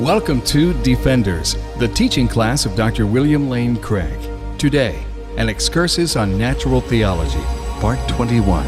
Welcome 0.00 0.42
to 0.46 0.74
Defenders, 0.82 1.54
the 1.78 1.86
teaching 1.86 2.26
class 2.26 2.66
of 2.66 2.74
Dr. 2.74 3.06
William 3.06 3.48
Lane 3.48 3.76
Craig. 3.76 4.18
Today, 4.58 5.00
an 5.36 5.48
excursus 5.48 6.16
on 6.16 6.36
natural 6.36 6.80
theology, 6.80 7.40
part 7.80 8.00
21. 8.08 8.66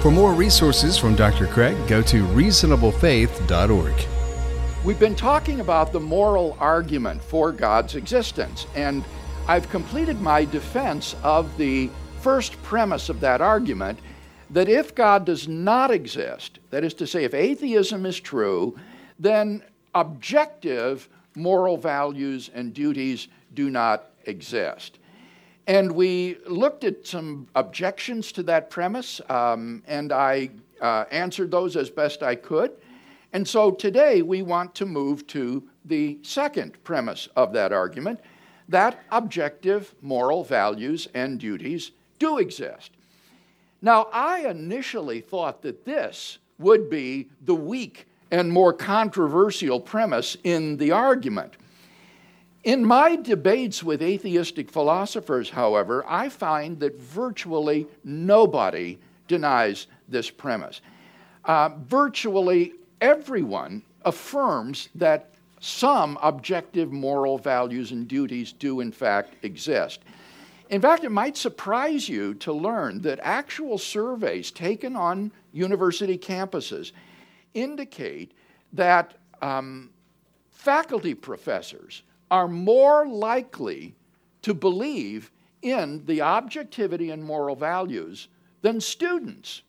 For 0.00 0.10
more 0.10 0.32
resources 0.32 0.96
from 0.96 1.14
Dr. 1.14 1.46
Craig, 1.46 1.76
go 1.86 2.00
to 2.00 2.24
reasonablefaith.org. 2.28 3.94
We've 4.82 4.98
been 4.98 5.14
talking 5.14 5.60
about 5.60 5.92
the 5.92 6.00
moral 6.00 6.56
argument 6.58 7.22
for 7.22 7.52
God's 7.52 7.94
existence, 7.94 8.66
and 8.74 9.04
I've 9.46 9.68
completed 9.68 10.22
my 10.22 10.46
defense 10.46 11.16
of 11.22 11.54
the 11.58 11.90
first 12.22 12.60
premise 12.62 13.10
of 13.10 13.20
that 13.20 13.42
argument 13.42 13.98
that 14.48 14.70
if 14.70 14.94
God 14.94 15.26
does 15.26 15.48
not 15.48 15.90
exist, 15.90 16.60
that 16.70 16.82
is 16.82 16.94
to 16.94 17.06
say, 17.06 17.24
if 17.24 17.34
atheism 17.34 18.06
is 18.06 18.18
true, 18.18 18.74
then 19.18 19.62
objective 19.96 21.08
moral 21.34 21.78
values 21.78 22.50
and 22.54 22.74
duties 22.74 23.28
do 23.54 23.70
not 23.70 24.10
exist. 24.26 24.98
And 25.66 25.90
we 25.92 26.36
looked 26.46 26.84
at 26.84 27.06
some 27.06 27.48
objections 27.56 28.30
to 28.32 28.42
that 28.44 28.68
premise, 28.70 29.20
um, 29.30 29.82
and 29.86 30.12
I 30.12 30.50
uh, 30.80 31.04
answered 31.10 31.50
those 31.50 31.76
as 31.76 31.88
best 31.90 32.22
I 32.22 32.34
could. 32.34 32.72
And 33.32 33.48
so 33.48 33.70
today 33.70 34.20
we 34.22 34.42
want 34.42 34.74
to 34.76 34.86
move 34.86 35.26
to 35.28 35.64
the 35.84 36.18
second 36.22 36.76
premise 36.84 37.28
of 37.34 37.52
that 37.54 37.72
argument 37.72 38.20
that 38.68 39.00
objective 39.10 39.94
moral 40.02 40.44
values 40.44 41.08
and 41.14 41.40
duties 41.40 41.92
do 42.18 42.38
exist. 42.38 42.90
Now, 43.80 44.08
I 44.12 44.48
initially 44.48 45.20
thought 45.20 45.62
that 45.62 45.84
this 45.84 46.38
would 46.58 46.90
be 46.90 47.28
the 47.44 47.54
weak 47.54 48.06
and 48.30 48.50
more 48.50 48.72
controversial 48.72 49.80
premise 49.80 50.36
in 50.44 50.76
the 50.76 50.90
argument. 50.90 51.56
In 52.64 52.84
my 52.84 53.14
debates 53.14 53.84
with 53.84 54.02
atheistic 54.02 54.70
philosophers, 54.70 55.50
however, 55.50 56.04
I 56.08 56.28
find 56.28 56.80
that 56.80 56.98
virtually 56.98 57.86
nobody 58.02 58.98
denies 59.28 59.86
this 60.08 60.30
premise. 60.30 60.80
Uh, 61.44 61.70
virtually 61.86 62.72
everyone 63.00 63.82
affirms 64.04 64.88
that 64.96 65.30
some 65.60 66.18
objective 66.22 66.92
moral 66.92 67.38
values 67.38 67.92
and 67.92 68.08
duties 68.08 68.52
do, 68.52 68.80
in 68.80 68.90
fact, 68.90 69.34
exist. 69.42 70.00
In 70.68 70.80
fact, 70.80 71.04
it 71.04 71.10
might 71.10 71.36
surprise 71.36 72.08
you 72.08 72.34
to 72.34 72.52
learn 72.52 73.00
that 73.02 73.20
actual 73.22 73.78
surveys 73.78 74.50
taken 74.50 74.96
on 74.96 75.30
university 75.52 76.18
campuses 76.18 76.90
indicate 77.54 78.32
that 78.72 79.14
um, 79.42 79.90
faculty 80.50 81.14
professors 81.14 82.02
are 82.30 82.48
more 82.48 83.06
likely 83.06 83.94
to 84.42 84.54
believe 84.54 85.30
in 85.62 86.04
the 86.06 86.20
objectivity 86.20 87.10
and 87.10 87.22
moral 87.22 87.56
values 87.56 88.28
than 88.62 88.80
students. 88.80 89.62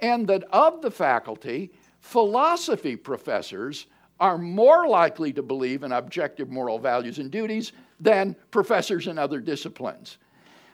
And 0.00 0.26
that 0.28 0.44
of 0.50 0.82
the 0.82 0.90
faculty, 0.90 1.72
philosophy 2.00 2.96
professors 2.96 3.86
are 4.20 4.38
more 4.38 4.86
likely 4.86 5.32
to 5.32 5.42
believe 5.42 5.82
in 5.82 5.92
objective 5.92 6.50
moral 6.50 6.78
values 6.78 7.18
and 7.18 7.30
duties 7.30 7.72
than 8.00 8.36
professors 8.50 9.06
in 9.06 9.18
other 9.18 9.40
disciplines. 9.40 10.18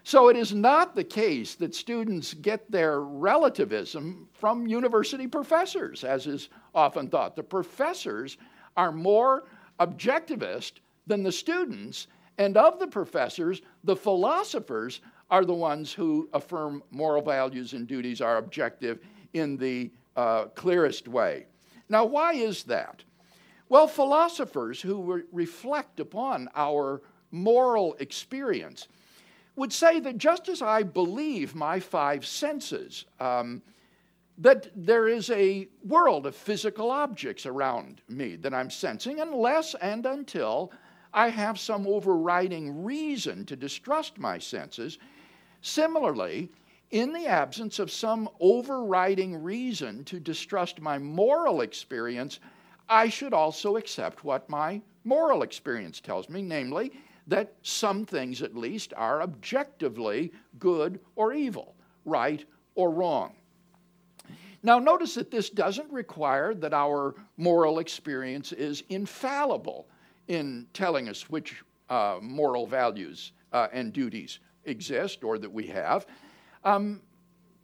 So 0.05 0.29
it 0.29 0.37
is 0.37 0.55
not 0.55 0.95
the 0.95 1.05
case 1.05 1.55
that 1.57 1.75
students 1.75 2.35
get 2.35 2.71
their 2.71 3.01
relativism 3.01 4.29
from 4.33 4.67
university 4.67 5.27
professors, 5.27 6.05
as 6.05 6.27
is 6.27 6.49
often 6.75 7.09
thought. 7.09 7.37
The 7.37 7.43
professors 7.43 8.39
are 8.77 8.93
more 8.93 9.45
objectivist 9.79 10.73
than 11.07 11.23
the 11.23 11.33
students, 11.33 12.07
and 12.39 12.57
of 12.57 12.79
the 12.79 12.87
professors, 12.87 13.61
the 13.85 13.97
philosophers 13.97 15.01
are 15.31 15.45
the 15.45 15.55
ones 15.55 15.93
who 15.93 16.29
affirm 16.33 16.83
moral 16.91 17.23
values 17.23 17.73
and 17.73 17.87
duties 17.87 18.21
are 18.21 18.39
objective 18.39 19.01
in 19.35 19.57
the 19.57 19.91
uh, 20.17 20.47
clearest 20.47 21.09
way. 21.09 21.47
Now, 21.89 22.05
why 22.05 22.33
is 22.35 22.65
that? 22.65 23.05
Well, 23.69 23.87
philosophers 23.87 24.81
who 24.81 25.03
re- 25.03 25.23
reflect 25.33 26.01
upon 26.01 26.49
our 26.57 27.03
moral 27.31 27.95
experience 28.01 28.89
would 29.61 29.73
say 29.75 30.01
that 30.01 30.17
just 30.17 30.49
as 30.49 30.63
I 30.63 30.83
believe 30.83 31.55
my 31.55 31.79
five 31.79 32.25
senses, 32.25 33.05
um, 33.21 33.61
that 34.39 34.69
there 34.75 35.07
is 35.07 35.29
a 35.29 35.69
world 35.85 36.25
of 36.25 36.35
physical 36.35 36.91
objects 36.91 37.45
around 37.45 38.01
me 38.09 38.37
that 38.37 38.55
I'm 38.55 38.71
sensing, 38.71 39.21
unless 39.21 39.75
and 39.75 40.07
until 40.07 40.73
I 41.13 41.29
have 41.29 41.59
some 41.59 41.87
overriding 41.87 42.83
reason 42.83 43.45
to 43.45 43.55
distrust 43.55 44.17
my 44.19 44.39
senses. 44.39 44.97
Similarly, 45.61 46.51
in 46.91 47.13
the 47.13 47.27
absence 47.27 47.79
of 47.79 47.91
some 47.91 48.31
overriding 48.41 49.43
reason 49.43 50.05
to 50.05 50.19
distrust 50.19 50.81
my 50.81 50.97
moral 50.97 51.61
experience, 51.61 52.41
I 52.89 53.11
should 53.11 53.35
also 53.35 53.77
accept 53.77 54.25
what 54.25 54.49
my 54.49 54.81
moral 55.05 55.43
experience 55.43 56.01
tells 56.01 56.31
me, 56.31 56.41
namely, 56.41 56.93
that 57.27 57.55
some 57.63 58.05
things 58.05 58.43
at 58.43 58.57
least 58.57 58.93
are 58.97 59.23
objectively 59.23 60.33
good 60.59 61.01
or 61.17 61.33
evil, 61.33 61.75
right 62.05 62.45
or 62.75 62.91
wrong. 62.91 63.35
Now, 64.63 64.79
notice 64.79 65.15
that 65.15 65.31
this 65.31 65.49
doesn't 65.49 65.91
require 65.91 66.55
that 66.55 66.75
our 66.75 67.15
moral 67.37 67.79
experience 67.79 68.53
is 68.53 68.83
infallible 68.91 69.89
in 70.29 70.67
telling 70.75 71.09
us 71.09 71.31
which 71.31 71.63
uh, 71.89 72.19
moral 72.21 72.67
values 72.67 73.33
uh, 73.53 73.69
and 73.73 73.93
duties 73.93 74.39
exist 74.65 75.25
or 75.25 75.39
that 75.39 75.51
we 75.51 75.67
have. 75.69 76.07
Um, 76.65 77.01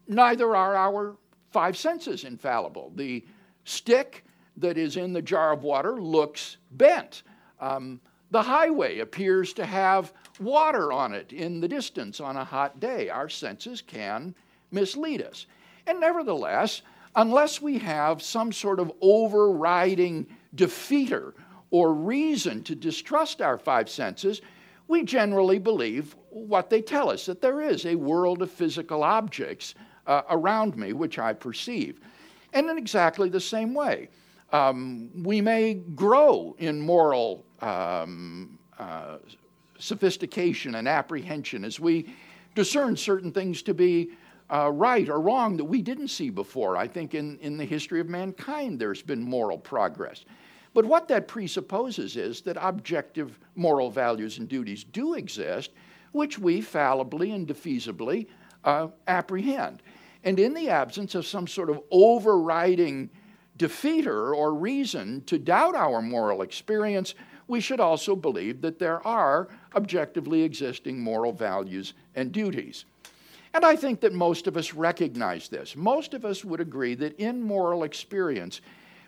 neither 0.08 0.56
are 0.56 0.74
our 0.74 1.16
five 1.50 1.76
senses 1.76 2.24
infallible. 2.24 2.92
The 2.94 3.24
stick 3.64 4.24
that 4.56 4.78
is 4.78 4.96
in 4.96 5.12
the 5.12 5.22
jar 5.22 5.52
of 5.52 5.62
water 5.62 6.00
looks 6.00 6.56
bent. 6.72 7.22
Um, 7.60 8.00
the 8.30 8.42
highway 8.42 8.98
appears 8.98 9.52
to 9.54 9.64
have 9.64 10.12
water 10.40 10.92
on 10.92 11.14
it 11.14 11.32
in 11.32 11.60
the 11.60 11.68
distance 11.68 12.20
on 12.20 12.36
a 12.36 12.44
hot 12.44 12.80
day. 12.80 13.08
Our 13.08 13.28
senses 13.28 13.80
can 13.80 14.34
mislead 14.70 15.22
us. 15.22 15.46
And 15.86 16.00
nevertheless, 16.00 16.82
unless 17.14 17.62
we 17.62 17.78
have 17.78 18.20
some 18.20 18.52
sort 18.52 18.80
of 18.80 18.92
overriding 19.00 20.26
defeater 20.54 21.34
or 21.70 21.94
reason 21.94 22.62
to 22.64 22.74
distrust 22.74 23.40
our 23.40 23.58
five 23.58 23.88
senses, 23.88 24.42
we 24.88 25.02
generally 25.02 25.58
believe 25.58 26.16
what 26.30 26.70
they 26.70 26.82
tell 26.82 27.10
us 27.10 27.26
that 27.26 27.40
there 27.40 27.60
is 27.60 27.86
a 27.86 27.94
world 27.94 28.42
of 28.42 28.50
physical 28.50 29.02
objects 29.02 29.74
uh, 30.06 30.22
around 30.30 30.76
me 30.76 30.92
which 30.92 31.18
I 31.18 31.32
perceive. 31.32 32.00
And 32.52 32.68
in 32.68 32.78
exactly 32.78 33.28
the 33.28 33.40
same 33.40 33.74
way, 33.74 34.08
um, 34.52 35.10
we 35.22 35.40
may 35.40 35.74
grow 35.74 36.54
in 36.58 36.80
moral 36.80 37.45
um, 37.60 38.58
uh, 38.78 39.16
sophistication 39.78 40.76
and 40.76 40.88
apprehension 40.88 41.64
as 41.64 41.78
we 41.78 42.14
discern 42.54 42.96
certain 42.96 43.32
things 43.32 43.62
to 43.62 43.74
be 43.74 44.10
uh, 44.52 44.70
right 44.72 45.08
or 45.08 45.20
wrong 45.20 45.56
that 45.56 45.64
we 45.64 45.82
didn't 45.82 46.08
see 46.08 46.30
before. 46.30 46.76
I 46.76 46.86
think 46.86 47.14
in, 47.14 47.38
in 47.38 47.56
the 47.56 47.64
history 47.64 48.00
of 48.00 48.08
mankind 48.08 48.78
there's 48.78 49.02
been 49.02 49.22
moral 49.22 49.58
progress. 49.58 50.24
But 50.72 50.84
what 50.84 51.08
that 51.08 51.26
presupposes 51.26 52.16
is 52.16 52.42
that 52.42 52.56
objective 52.60 53.38
moral 53.54 53.90
values 53.90 54.38
and 54.38 54.48
duties 54.48 54.84
do 54.84 55.14
exist, 55.14 55.70
which 56.12 56.38
we 56.38 56.60
fallibly 56.60 57.32
and 57.32 57.46
defeasibly 57.46 58.26
uh, 58.64 58.88
apprehend. 59.06 59.82
And 60.22 60.38
in 60.38 60.54
the 60.54 60.68
absence 60.68 61.14
of 61.14 61.26
some 61.26 61.46
sort 61.46 61.70
of 61.70 61.80
overriding 61.90 63.10
defeater 63.58 64.34
or 64.34 64.54
reason 64.54 65.22
to 65.22 65.38
doubt 65.38 65.74
our 65.74 66.02
moral 66.02 66.42
experience, 66.42 67.14
we 67.48 67.60
should 67.60 67.80
also 67.80 68.16
believe 68.16 68.60
that 68.60 68.78
there 68.78 69.06
are 69.06 69.48
objectively 69.74 70.42
existing 70.42 71.00
moral 71.00 71.32
values 71.32 71.94
and 72.14 72.32
duties. 72.32 72.84
And 73.54 73.64
I 73.64 73.76
think 73.76 74.00
that 74.00 74.12
most 74.12 74.46
of 74.46 74.56
us 74.56 74.74
recognize 74.74 75.48
this. 75.48 75.76
Most 75.76 76.12
of 76.12 76.24
us 76.24 76.44
would 76.44 76.60
agree 76.60 76.94
that 76.96 77.18
in 77.18 77.42
moral 77.42 77.84
experience, 77.84 78.60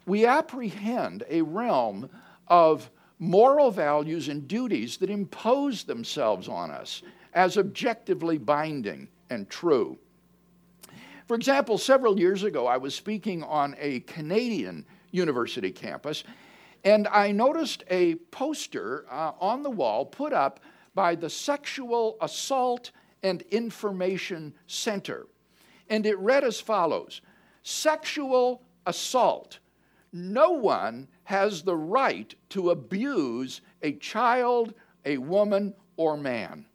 we 0.06 0.24
apprehend 0.24 1.24
a 1.28 1.42
realm 1.42 2.08
of 2.46 2.90
moral 3.18 3.70
values 3.70 4.28
and 4.28 4.48
duties 4.48 4.96
that 4.98 5.10
impose 5.10 5.84
themselves 5.84 6.48
on 6.48 6.70
us 6.70 7.02
as 7.34 7.58
objectively 7.58 8.38
binding 8.38 9.08
and 9.28 9.50
true. 9.50 9.98
For 11.26 11.34
example, 11.34 11.76
several 11.76 12.18
years 12.18 12.42
ago, 12.42 12.66
I 12.66 12.78
was 12.78 12.94
speaking 12.94 13.42
on 13.42 13.76
a 13.78 14.00
Canadian 14.00 14.86
university 15.10 15.70
campus, 15.70 16.24
and 16.84 17.08
I 17.08 17.32
noticed 17.32 17.84
a 17.88 18.16
poster 18.16 19.04
uh, 19.10 19.32
on 19.40 19.62
the 19.62 19.70
wall 19.70 20.04
put 20.04 20.32
up 20.32 20.60
by 20.94 21.14
the 21.14 21.30
Sexual 21.30 22.16
Assault 22.20 22.90
and 23.22 23.42
Information 23.50 24.54
Center. 24.66 25.26
And 25.88 26.06
it 26.06 26.18
read 26.18 26.44
as 26.44 26.60
follows 26.60 27.20
Sexual 27.62 28.62
assault 28.86 29.58
no 30.12 30.50
one 30.50 31.08
has 31.24 31.62
the 31.62 31.76
right 31.76 32.34
to 32.50 32.70
abuse 32.70 33.60
a 33.82 33.92
child, 33.92 34.74
a 35.04 35.18
woman, 35.18 35.74
or 35.96 36.16
man. 36.16 36.66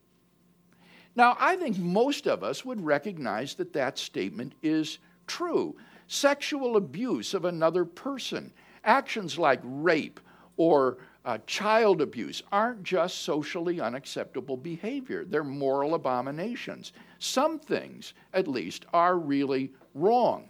Now, 1.15 1.37
I 1.39 1.55
think 1.55 1.77
most 1.77 2.27
of 2.27 2.43
us 2.43 2.65
would 2.65 2.83
recognize 2.83 3.55
that 3.55 3.73
that 3.73 3.97
statement 3.97 4.53
is 4.61 4.99
true. 5.27 5.75
Sexual 6.07 6.75
abuse 6.75 7.33
of 7.33 7.45
another 7.45 7.85
person, 7.85 8.51
actions 8.83 9.37
like 9.37 9.59
rape 9.63 10.19
or 10.57 10.97
uh, 11.25 11.37
child 11.47 12.01
abuse 12.01 12.43
aren't 12.51 12.83
just 12.83 13.19
socially 13.19 13.79
unacceptable 13.79 14.57
behavior, 14.57 15.23
they're 15.23 15.43
moral 15.43 15.95
abominations. 15.95 16.91
Some 17.19 17.59
things, 17.59 18.13
at 18.33 18.47
least, 18.47 18.85
are 18.93 19.17
really 19.17 19.71
wrong. 19.93 20.49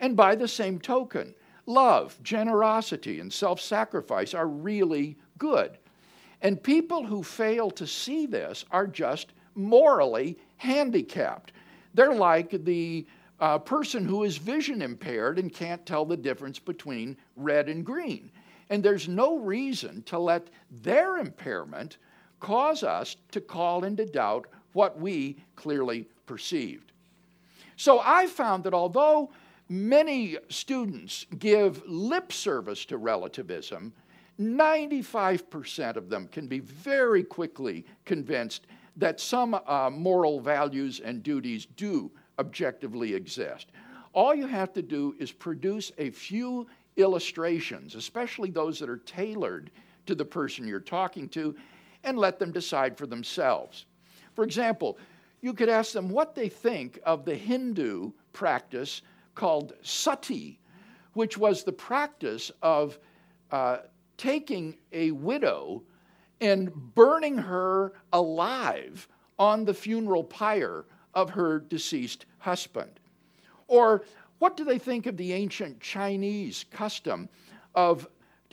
And 0.00 0.16
by 0.16 0.34
the 0.34 0.48
same 0.48 0.80
token, 0.80 1.34
love, 1.66 2.18
generosity, 2.22 3.20
and 3.20 3.32
self 3.32 3.60
sacrifice 3.60 4.34
are 4.34 4.48
really 4.48 5.16
good. 5.38 5.78
And 6.40 6.60
people 6.60 7.06
who 7.06 7.22
fail 7.22 7.70
to 7.70 7.86
see 7.86 8.26
this 8.26 8.64
are 8.72 8.88
just 8.88 9.32
morally 9.54 10.36
handicapped. 10.56 11.52
They're 11.94 12.14
like 12.14 12.64
the 12.64 13.06
uh, 13.42 13.58
person 13.58 14.06
who 14.06 14.22
is 14.22 14.36
vision 14.36 14.80
impaired 14.80 15.36
and 15.36 15.52
can't 15.52 15.84
tell 15.84 16.04
the 16.04 16.16
difference 16.16 16.60
between 16.60 17.16
red 17.34 17.68
and 17.68 17.84
green. 17.84 18.30
And 18.70 18.84
there's 18.84 19.08
no 19.08 19.36
reason 19.36 20.04
to 20.04 20.18
let 20.18 20.46
their 20.70 21.16
impairment 21.16 21.96
cause 22.38 22.84
us 22.84 23.16
to 23.32 23.40
call 23.40 23.82
into 23.82 24.06
doubt 24.06 24.46
what 24.74 25.00
we 25.00 25.38
clearly 25.56 26.06
perceived. 26.24 26.92
So 27.76 28.00
I 28.04 28.28
found 28.28 28.62
that 28.62 28.74
although 28.74 29.32
many 29.68 30.38
students 30.48 31.26
give 31.36 31.82
lip 31.84 32.32
service 32.32 32.84
to 32.86 32.96
relativism, 32.96 33.92
95% 34.40 35.96
of 35.96 36.08
them 36.08 36.28
can 36.28 36.46
be 36.46 36.60
very 36.60 37.24
quickly 37.24 37.84
convinced 38.04 38.68
that 38.96 39.18
some 39.18 39.58
uh, 39.66 39.90
moral 39.90 40.38
values 40.38 41.00
and 41.00 41.24
duties 41.24 41.66
do 41.66 42.12
objectively 42.42 43.14
exist. 43.14 43.68
All 44.12 44.34
you 44.34 44.46
have 44.46 44.72
to 44.74 44.82
do 44.82 45.14
is 45.18 45.32
produce 45.32 45.92
a 45.96 46.10
few 46.10 46.66
illustrations, 46.96 47.94
especially 47.94 48.50
those 48.50 48.78
that 48.80 48.90
are 48.90 48.98
tailored 48.98 49.70
to 50.06 50.14
the 50.14 50.24
person 50.24 50.66
you're 50.66 50.80
talking 50.80 51.28
to, 51.30 51.54
and 52.04 52.18
let 52.18 52.38
them 52.38 52.52
decide 52.52 52.98
for 52.98 53.06
themselves. 53.06 53.86
For 54.34 54.44
example, 54.44 54.98
you 55.40 55.54
could 55.54 55.68
ask 55.68 55.92
them 55.92 56.08
what 56.08 56.34
they 56.34 56.48
think 56.48 56.98
of 57.04 57.24
the 57.24 57.34
Hindu 57.34 58.12
practice 58.32 59.02
called 59.34 59.72
sati, 59.82 60.58
which 61.14 61.38
was 61.38 61.62
the 61.62 61.72
practice 61.72 62.50
of 62.60 62.98
uh, 63.50 63.78
taking 64.16 64.76
a 64.92 65.10
widow 65.12 65.82
and 66.40 66.72
burning 66.94 67.38
her 67.38 67.92
alive 68.12 69.08
on 69.38 69.64
the 69.64 69.74
funeral 69.74 70.24
pyre 70.24 70.84
of 71.14 71.30
her 71.30 71.58
deceased 71.58 72.26
husband. 72.38 73.00
Or 73.68 74.04
what 74.38 74.56
do 74.56 74.64
they 74.64 74.78
think 74.78 75.06
of 75.06 75.16
the 75.16 75.32
ancient 75.32 75.80
Chinese 75.80 76.64
custom 76.70 77.28
of 77.74 78.08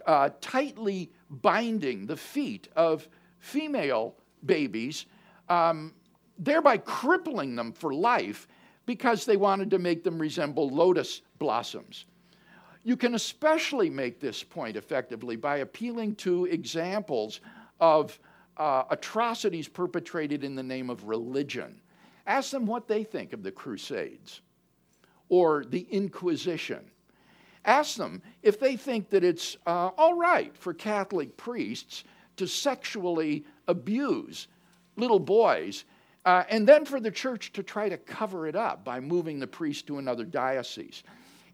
uh, 0.06 0.30
tightly 0.42 1.12
binding 1.30 2.06
the 2.06 2.16
feet 2.16 2.68
of 2.76 3.08
female 3.40 4.16
babies, 4.46 5.06
um, 5.50 5.94
thereby 6.38 6.78
crippling 6.78 7.56
them 7.56 7.74
for 7.74 7.94
life 7.94 8.48
because 8.86 9.26
they 9.26 9.38
wanted 9.38 9.70
to 9.72 9.80
make 9.80 10.04
them 10.04 10.20
resemble 10.20 10.70
lotus 10.70 11.22
blossoms? 11.38 12.06
You 12.84 12.96
can 12.96 13.14
especially 13.16 13.90
make 13.90 14.20
this 14.20 14.42
point 14.42 14.78
effectively 14.78 15.36
by 15.36 15.58
appealing 15.58 16.16
to 16.16 16.46
examples 16.46 17.42
of 17.80 18.20
uh, 18.58 18.84
atrocities 18.90 19.68
perpetrated 19.68 20.44
in 20.44 20.56
the 20.56 20.64
name 20.64 20.90
of 20.90 21.04
religion. 21.06 21.80
Ask 22.30 22.52
them 22.52 22.68
what 22.68 22.88
they 22.88 23.04
think 23.04 23.34
of 23.34 23.42
the 23.42 23.52
Crusades 23.52 24.42
or 25.30 25.66
the 25.66 25.88
Inquisition. 25.90 26.80
Ask 27.66 27.98
them 27.98 28.22
if 28.44 28.60
they 28.60 28.76
think 28.76 29.10
that 29.10 29.24
it's 29.24 29.58
uh, 29.66 29.90
all 29.98 30.14
right 30.14 30.56
for 30.56 30.76
Catholic 30.76 31.36
priests 31.38 32.04
to 32.38 32.48
sexually 32.48 33.46
abuse 33.68 34.48
little 34.96 35.20
boys 35.20 35.86
uh, 36.24 36.44
and 36.50 36.68
then 36.68 36.86
for 36.86 37.00
the 37.00 37.10
church 37.10 37.52
to 37.54 37.64
try 37.64 37.90
to 37.90 37.98
cover 37.98 38.46
it 38.46 38.56
up 38.56 38.86
by 38.86 39.00
moving 39.00 39.40
the 39.40 39.48
priest 39.48 39.88
to 39.88 39.98
another 39.98 40.24
diocese. 40.24 41.02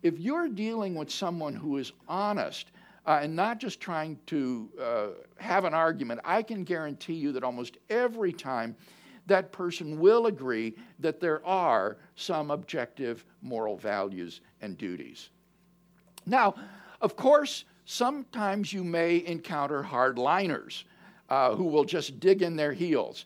If 0.03 0.19
you're 0.19 0.49
dealing 0.49 0.93
with 0.93 1.09
someone 1.09 1.55
who 1.55 1.77
is 1.77 1.93
honest 2.09 2.71
uh, 3.05 3.19
and 3.21 3.33
not 3.33 3.61
just 3.61 3.79
trying 3.79 4.19
to 4.25 4.69
uh, 4.81 5.07
have 5.37 5.63
an 5.63 5.73
argument, 5.73 6.19
I 6.25 6.43
can 6.43 6.65
guarantee 6.65 7.13
you 7.13 7.31
that 7.31 7.45
almost 7.45 7.77
every 7.89 8.33
time 8.33 8.75
that 9.27 9.51
person 9.51 9.99
will 9.99 10.27
agree 10.27 10.75
that 10.99 11.19
there 11.19 11.45
are 11.45 11.97
some 12.15 12.51
objective 12.51 13.25
moral 13.41 13.77
values 13.77 14.41
and 14.61 14.77
duties. 14.77 15.29
Now, 16.25 16.55
of 17.01 17.15
course, 17.15 17.65
sometimes 17.85 18.71
you 18.73 18.83
may 18.83 19.25
encounter 19.25 19.83
hardliners 19.83 20.83
uh, 21.29 21.55
who 21.55 21.65
will 21.65 21.85
just 21.85 22.19
dig 22.19 22.41
in 22.41 22.55
their 22.55 22.73
heels, 22.73 23.25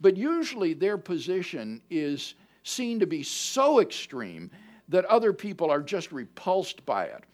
but 0.00 0.16
usually 0.16 0.74
their 0.74 0.98
position 0.98 1.80
is 1.90 2.34
seen 2.62 2.98
to 3.00 3.06
be 3.06 3.22
so 3.22 3.80
extreme 3.80 4.50
that 4.88 5.04
other 5.04 5.32
people 5.32 5.70
are 5.70 5.82
just 5.82 6.12
repulsed 6.12 6.84
by 6.84 7.04
it. 7.04 7.24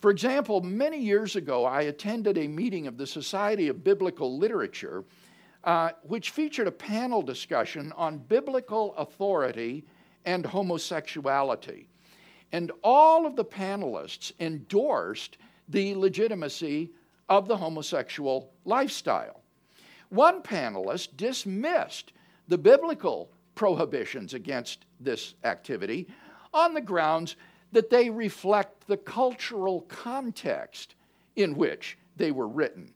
For 0.00 0.10
example, 0.10 0.60
many 0.60 0.98
years 0.98 1.36
ago, 1.36 1.64
I 1.64 1.82
attended 1.82 2.36
a 2.36 2.48
meeting 2.48 2.88
of 2.88 2.98
the 2.98 3.06
Society 3.06 3.68
of 3.68 3.84
Biblical 3.84 4.36
Literature, 4.36 5.04
uh, 5.64 5.90
which 6.02 6.30
featured 6.30 6.66
a 6.66 6.72
panel 6.72 7.22
discussion 7.22 7.92
on 7.96 8.18
biblical 8.18 8.94
authority 8.96 9.84
and 10.24 10.44
homosexuality. 10.44 11.88
And 12.52 12.70
all 12.82 13.26
of 13.26 13.36
the 13.36 13.44
panelists 13.44 14.32
endorsed 14.40 15.38
the 15.68 15.94
legitimacy 15.94 16.90
of 17.28 17.48
the 17.48 17.56
homosexual 17.56 18.52
lifestyle. 18.64 19.40
One 20.10 20.42
panelist 20.42 21.16
dismissed 21.16 22.12
the 22.48 22.58
biblical 22.58 23.30
prohibitions 23.54 24.34
against 24.34 24.84
this 25.00 25.34
activity 25.44 26.08
on 26.52 26.74
the 26.74 26.80
grounds 26.80 27.36
that 27.72 27.88
they 27.88 28.10
reflect 28.10 28.86
the 28.86 28.96
cultural 28.96 29.82
context 29.82 30.94
in 31.36 31.56
which 31.56 31.96
they 32.16 32.30
were 32.30 32.48
written. 32.48 32.92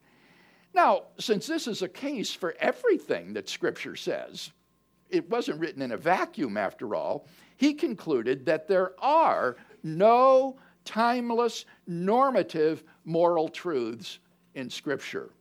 Now, 0.77 1.05
since 1.17 1.47
this 1.47 1.65
is 1.65 1.81
a 1.81 1.89
case 1.89 2.31
for 2.31 2.53
everything 2.59 3.33
that 3.33 3.49
Scripture 3.49 3.95
says, 3.95 4.51
it 5.09 5.27
wasn't 5.27 5.59
written 5.59 5.81
in 5.81 5.91
a 5.91 5.97
vacuum 5.97 6.55
after 6.55 6.93
all, 6.93 7.25
he 7.57 7.73
concluded 7.73 8.45
that 8.45 8.67
there 8.67 8.91
are 9.03 9.57
no 9.81 10.59
timeless, 10.85 11.65
normative 11.87 12.83
moral 13.05 13.49
truths 13.49 14.19
in 14.53 14.69
Scripture. 14.69 15.31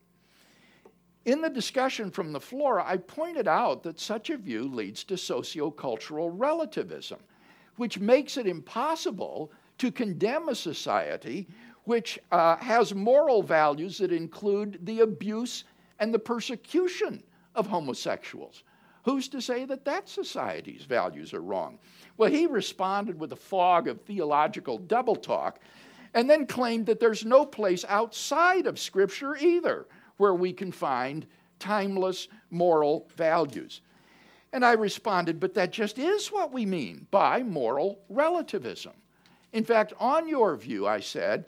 In 1.27 1.43
the 1.43 1.51
discussion 1.51 2.11
from 2.11 2.33
the 2.33 2.41
floor, 2.41 2.81
I 2.81 2.97
pointed 2.97 3.47
out 3.47 3.83
that 3.83 4.01
such 4.01 4.31
a 4.31 4.39
view 4.39 4.63
leads 4.63 5.05
to 5.05 5.15
sociocultural 5.17 6.31
relativism 6.33 7.19
which 7.77 7.99
makes 7.99 8.39
it 8.39 8.47
impossible 8.47 9.53
to 9.77 9.93
condemn 9.93 10.49
a 10.49 10.55
society 10.55 11.47
which 11.87 12.19
uh, 12.33 12.57
has 12.57 12.95
moral 12.95 13.43
values 13.43 13.99
that 13.99 14.13
include 14.13 14.79
the 14.83 15.01
abuse 15.01 15.65
and 15.99 16.13
the 16.13 16.19
persecution 16.19 17.23
of 17.55 17.67
homosexuals. 17.67 18.63
Who's 19.05 19.29
to 19.29 19.41
say 19.41 19.65
that 19.67 19.85
that 19.85 20.09
society's 20.09 20.83
values 20.83 21.33
are 21.33 21.41
wrong? 21.41 21.79
Well, 22.17 22.31
he 22.31 22.47
responded 22.47 23.19
with 23.19 23.33
a 23.33 23.37
fog 23.37 23.87
of 23.87 24.01
theological 24.01 24.79
double 24.79 25.15
talk 25.15 25.61
and 26.13 26.29
then 26.29 26.47
claimed 26.47 26.87
that 26.87 26.99
there's 26.99 27.25
no 27.25 27.47
place 27.47 27.85
outside 27.89 28.67
of 28.67 28.81
Scripture 28.81 29.37
either 29.37 29.87
where 30.17 30.35
we 30.35 30.53
can 30.53 30.73
find 30.73 31.25
timeless 31.61 32.27
moral 32.51 33.09
values. 33.17 33.81
And 34.53 34.65
I 34.65 34.73
responded, 34.73 35.39
but 35.39 35.55
that 35.55 35.71
just 35.71 35.99
is 35.99 36.33
what 36.33 36.53
we 36.53 36.67
mean 36.67 37.07
by 37.13 37.45
moral 37.45 38.01
relativism. 38.09 38.95
In 39.53 39.65
fact, 39.65 39.93
on 40.01 40.29
your 40.29 40.57
view, 40.57 40.87
I 40.87 41.01
said, 41.01 41.47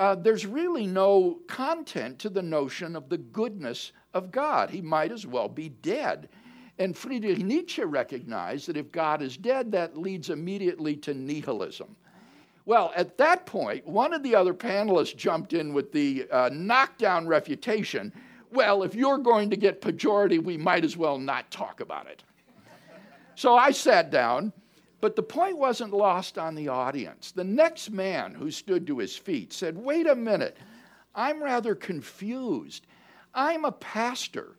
uh, 0.00 0.14
there's 0.16 0.46
really 0.46 0.86
no 0.86 1.38
content 1.46 2.18
to 2.18 2.28
the 2.28 2.42
notion 2.42 2.96
of 2.96 3.08
the 3.08 3.18
goodness 3.18 3.92
of 4.14 4.32
God. 4.32 4.70
He 4.70 4.80
might 4.80 5.12
as 5.12 5.26
well 5.26 5.48
be 5.48 5.68
dead. 5.68 6.28
And 6.78 6.96
Friedrich 6.96 7.38
Nietzsche 7.38 7.84
recognized 7.84 8.66
that 8.68 8.76
if 8.76 8.90
God 8.90 9.22
is 9.22 9.36
dead, 9.36 9.70
that 9.72 9.96
leads 9.96 10.30
immediately 10.30 10.96
to 10.96 11.14
nihilism. 11.14 11.94
Well, 12.64 12.92
at 12.96 13.18
that 13.18 13.46
point, 13.46 13.86
one 13.86 14.12
of 14.12 14.22
the 14.22 14.34
other 14.34 14.54
panelists 14.54 15.16
jumped 15.16 15.52
in 15.52 15.74
with 15.74 15.92
the 15.92 16.26
uh, 16.30 16.50
knockdown 16.52 17.26
refutation 17.26 18.12
well, 18.52 18.82
if 18.82 18.94
you're 18.94 19.18
going 19.18 19.50
to 19.50 19.56
get 19.56 19.80
pejorative, 19.80 20.42
we 20.42 20.56
might 20.56 20.84
as 20.84 20.96
well 20.96 21.18
not 21.18 21.50
talk 21.50 21.80
about 21.80 22.06
it. 22.06 22.22
So 23.36 23.54
I 23.54 23.70
sat 23.70 24.10
down, 24.10 24.52
But 25.00 25.16
the 25.16 25.22
point 25.22 25.56
wasn't 25.56 25.94
lost 25.94 26.38
on 26.38 26.54
the 26.54 26.68
audience. 26.68 27.32
The 27.32 27.44
next 27.44 27.90
man 27.90 28.34
who 28.34 28.50
stood 28.50 28.86
to 28.86 28.98
his 28.98 29.16
feet 29.16 29.52
said, 29.52 29.76
Wait 29.76 30.06
a 30.06 30.14
minute, 30.14 30.56
I'm 31.14 31.42
rather 31.42 31.74
confused. 31.74 32.86
I'm 33.34 33.64
a 33.64 33.72
pastor, 33.72 34.56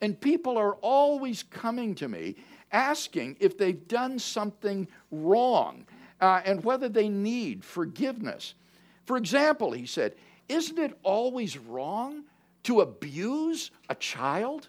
and 0.00 0.20
people 0.20 0.58
are 0.58 0.74
always 0.76 1.42
coming 1.42 1.94
to 1.96 2.08
me 2.08 2.36
asking 2.72 3.36
if 3.38 3.56
they've 3.56 3.86
done 3.86 4.18
something 4.18 4.88
wrong 5.10 5.86
uh, 6.20 6.40
and 6.44 6.64
whether 6.64 6.88
they 6.88 7.08
need 7.08 7.64
forgiveness. 7.64 8.54
For 9.04 9.16
example, 9.16 9.70
he 9.70 9.86
said, 9.86 10.14
Isn't 10.48 10.78
it 10.78 10.98
always 11.02 11.58
wrong 11.58 12.24
to 12.64 12.80
abuse 12.80 13.70
a 13.88 13.94
child? 13.94 14.68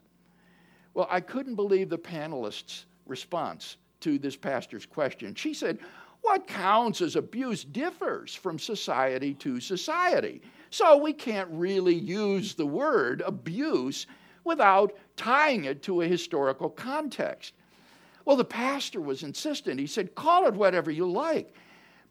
Well, 0.94 1.08
I 1.10 1.22
couldn't 1.22 1.56
believe 1.56 1.90
the 1.90 1.98
panelists' 1.98 2.86
response 3.08 3.78
to 4.02 4.20
this 4.20 4.36
pastor's 4.36 4.86
question. 4.86 5.36
She 5.36 5.54
said, 5.54 5.80
What 6.22 6.48
counts 6.48 7.02
as 7.02 7.16
abuse 7.16 7.64
differs 7.64 8.36
from 8.36 8.60
society 8.60 9.34
to 9.36 9.60
society. 9.60 10.42
So 10.70 10.98
we 10.98 11.14
can't 11.14 11.50
really 11.52 11.96
use 11.96 12.54
the 12.54 12.66
word 12.66 13.22
abuse 13.26 14.08
without 14.44 14.94
tying 15.16 15.66
it 15.66 15.84
to 15.84 16.02
a 16.02 16.08
historical 16.08 16.70
context. 16.70 17.54
Well, 18.26 18.36
the 18.38 18.46
pastor 18.46 19.00
was 19.00 19.24
insistent. 19.24 19.80
He 19.80 19.88
said, 19.88 20.16
Call 20.16 20.48
it 20.48 20.54
whatever 20.54 20.92
you 20.92 21.10
like. 21.10 21.54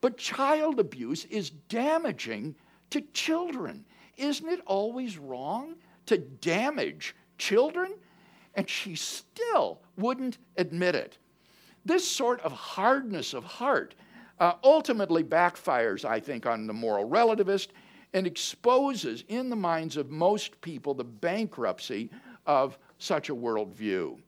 But 0.01 0.19
child 0.19 0.81
abuse 0.81 1.25
is 1.27 1.51
damaging 1.51 2.55
to 2.91 3.01
children. 3.13 3.85
Isn't 4.17 4.49
it 4.49 4.61
always 4.67 5.19
wrong 5.19 5.75
to 6.07 6.19
damage 6.19 7.15
children? 7.39 7.95
And 8.55 8.69
she 8.69 8.95
still 8.95 9.81
wouldn't 9.97 10.39
admit 10.57 10.95
it. 10.95 11.19
This 11.87 12.07
sort 12.07 12.41
of 12.41 12.51
hardness 12.51 13.33
of 13.33 13.45
heart 13.45 13.95
uh, 14.41 14.55
ultimately 14.65 15.23
backfires, 15.23 16.05
I 16.05 16.19
think, 16.19 16.45
on 16.45 16.67
the 16.67 16.73
moral 16.73 17.09
relativist 17.09 17.69
and 18.13 18.27
exposes 18.27 19.23
in 19.29 19.49
the 19.49 19.57
minds 19.57 19.97
of 19.97 20.11
most 20.11 20.61
people 20.61 20.95
the 20.95 21.05
bankruptcy 21.05 22.11
of 22.45 22.77
such 22.99 23.31
a 23.31 23.35
worldview. 23.35 24.19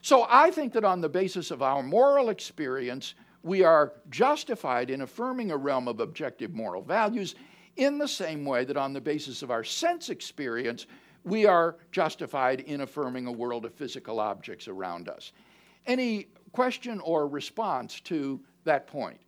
So 0.00 0.24
I 0.28 0.52
think 0.52 0.72
that 0.74 0.84
on 0.84 1.00
the 1.00 1.08
basis 1.08 1.50
of 1.50 1.60
our 1.60 1.82
moral 1.82 2.28
experience, 2.28 3.14
we 3.42 3.64
are 3.64 3.92
justified 4.08 4.90
in 4.90 5.00
affirming 5.00 5.50
a 5.50 5.56
realm 5.56 5.88
of 5.88 5.98
objective 5.98 6.54
moral 6.54 6.82
values 6.82 7.34
in 7.76 7.98
the 7.98 8.06
same 8.06 8.44
way 8.44 8.64
that 8.64 8.76
on 8.76 8.92
the 8.92 9.00
basis 9.00 9.42
of 9.42 9.50
our 9.50 9.64
sense 9.64 10.08
experience, 10.08 10.86
we 11.24 11.46
are 11.46 11.76
justified 11.90 12.60
in 12.60 12.82
affirming 12.82 13.26
a 13.26 13.32
world 13.32 13.64
of 13.64 13.74
physical 13.74 14.20
objects 14.20 14.68
around 14.68 15.08
us. 15.08 15.32
Any 15.86 16.26
question 16.52 17.00
or 17.00 17.26
response 17.26 18.00
to 18.00 18.40
that 18.64 18.86
point? 18.86 19.18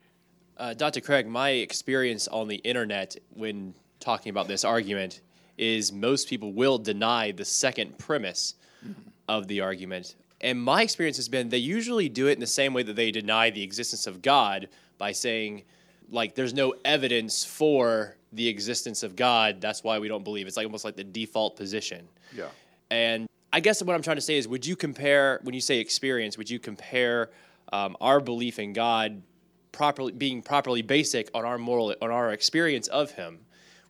Uh, 0.56 0.75
Dr. 0.75 1.00
Craig, 1.00 1.26
my 1.26 1.50
experience 1.50 2.28
on 2.28 2.46
the 2.46 2.56
internet 2.56 3.16
when 3.30 3.75
talking 3.99 4.30
about 4.30 4.46
this 4.46 4.64
argument 4.64 5.20
is 5.58 5.92
most 5.92 6.28
people 6.28 6.52
will 6.52 6.78
deny 6.78 7.32
the 7.32 7.44
second 7.44 7.99
premise 7.99 8.54
mm-hmm. 8.84 9.00
of 9.28 9.49
the 9.49 9.61
argument 9.61 10.14
and 10.44 10.62
my 10.62 10.82
experience 10.82 11.16
has 11.16 11.28
been 11.28 11.49
they 11.49 11.58
usually 11.58 12.08
do 12.08 12.28
it 12.28 12.32
in 12.32 12.40
the 12.40 12.46
same 12.46 12.75
way 12.75 12.82
that 12.82 12.94
they 12.94 13.11
deny 13.11 13.49
the 13.49 13.62
existence 13.62 14.06
of 14.06 14.20
God 14.20 14.68
by 14.99 15.11
saying, 15.11 15.62
like, 16.11 16.34
there's 16.34 16.52
no 16.52 16.75
evidence 16.84 17.44
for 17.44 18.16
the 18.30 18.46
existence 18.46 19.02
of 19.02 19.16
God. 19.16 19.62
That's 19.62 19.82
why 19.82 19.99
we 19.99 20.06
don't 20.06 20.23
believe. 20.23 20.46
It's 20.46 20.58
like 20.58 20.66
almost 20.66 20.84
like 20.84 20.96
the 20.96 21.04
default 21.04 21.56
position. 21.56 22.06
Yeah. 22.37 22.49
And 22.90 23.26
I 23.54 23.61
guess 23.61 23.80
what 23.80 23.94
I'm 23.94 24.02
trying 24.02 24.16
to 24.16 24.20
say 24.20 24.37
is, 24.37 24.49
would 24.49 24.66
you 24.66 24.75
compare 24.75 25.38
when 25.44 25.54
you 25.54 25.61
say 25.61 25.78
experience? 25.78 26.37
Would 26.37 26.50
you 26.50 26.58
compare 26.58 27.30
um, 27.73 27.96
our 28.00 28.18
belief 28.18 28.58
in 28.58 28.73
God 28.73 29.23
properly 29.70 30.11
being 30.11 30.42
properly 30.42 30.82
basic 30.82 31.30
on 31.34 31.44
our 31.44 31.56
moral 31.56 31.94
on 32.02 32.11
our 32.11 32.32
experience 32.32 32.88
of 32.88 33.12
Him? 33.12 33.38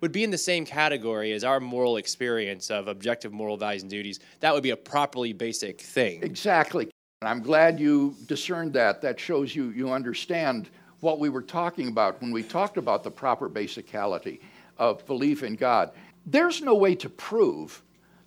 would 0.03 0.13
be 0.13 0.23
in 0.23 0.31
the 0.31 0.37
same 0.37 0.67
category 0.67 1.33
as 1.33 1.45
our 1.45 1.61
moral 1.61 1.97
experience 1.97 2.71
of 2.71 2.89
objective 2.89 3.33
moral 3.33 3.57
values 3.57 3.81
and 3.81 3.91
duties. 3.91 4.21
That 4.41 4.53
would 4.53 4.63
be 4.63 4.69
a 4.69 4.77
properly 4.77 5.33
basic 5.33 5.81
thing. 5.81 6.23
Exactly. 6.23 6.91
I'm 7.23 7.41
glad 7.43 7.81
you 7.81 8.15
discerned 8.27 8.75
that. 8.75 9.01
That 9.01 9.19
shows 9.19 9.57
you 9.57 9.71
you 9.71 9.91
understand 9.91 10.69
what 11.01 11.21
we 11.21 11.31
were 11.31 11.41
talking 11.41 11.89
about 11.89 12.21
when 12.21 12.33
we 12.33 12.43
talked 12.43 12.77
about 12.77 13.03
the 13.03 13.11
proper 13.11 13.49
basicality 13.49 14.41
of 14.77 15.07
belief 15.07 15.43
in 15.43 15.55
God. 15.55 15.93
There's 16.27 16.61
no 16.61 16.75
way 16.75 16.95
to 16.97 17.09
prove 17.09 17.83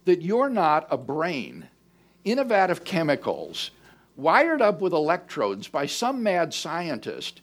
that 0.07 0.21
you're 0.21 0.49
not 0.49 0.87
a 0.89 0.97
brain 0.97 1.67
in 2.23 2.39
a 2.39 2.43
vat 2.45 2.71
of 2.71 2.85
chemicals 2.85 3.71
wired 4.15 4.61
up 4.61 4.81
with 4.81 4.93
electrodes 4.93 5.67
by 5.67 5.85
some 5.85 6.23
mad 6.23 6.53
scientist 6.53 7.41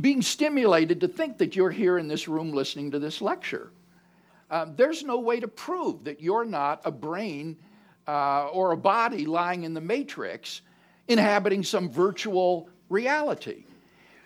being 0.00 0.22
stimulated 0.22 1.00
to 1.00 1.06
think 1.06 1.36
that 1.36 1.54
you're 1.54 1.70
here 1.70 1.98
in 1.98 2.08
this 2.08 2.28
room 2.28 2.52
listening 2.52 2.90
to 2.90 2.98
this 2.98 3.20
lecture. 3.20 3.70
Um, 4.50 4.74
there's 4.74 5.04
no 5.04 5.18
way 5.18 5.38
to 5.40 5.48
prove 5.48 6.04
that 6.04 6.20
you're 6.20 6.46
not 6.46 6.80
a 6.86 6.90
brain 6.90 7.58
uh, 8.08 8.46
or 8.48 8.72
a 8.72 8.76
body 8.76 9.26
lying 9.26 9.64
in 9.64 9.74
the 9.74 9.80
matrix 9.80 10.62
inhabiting 11.08 11.62
some 11.62 11.90
virtual 11.90 12.70
reality. 12.88 13.64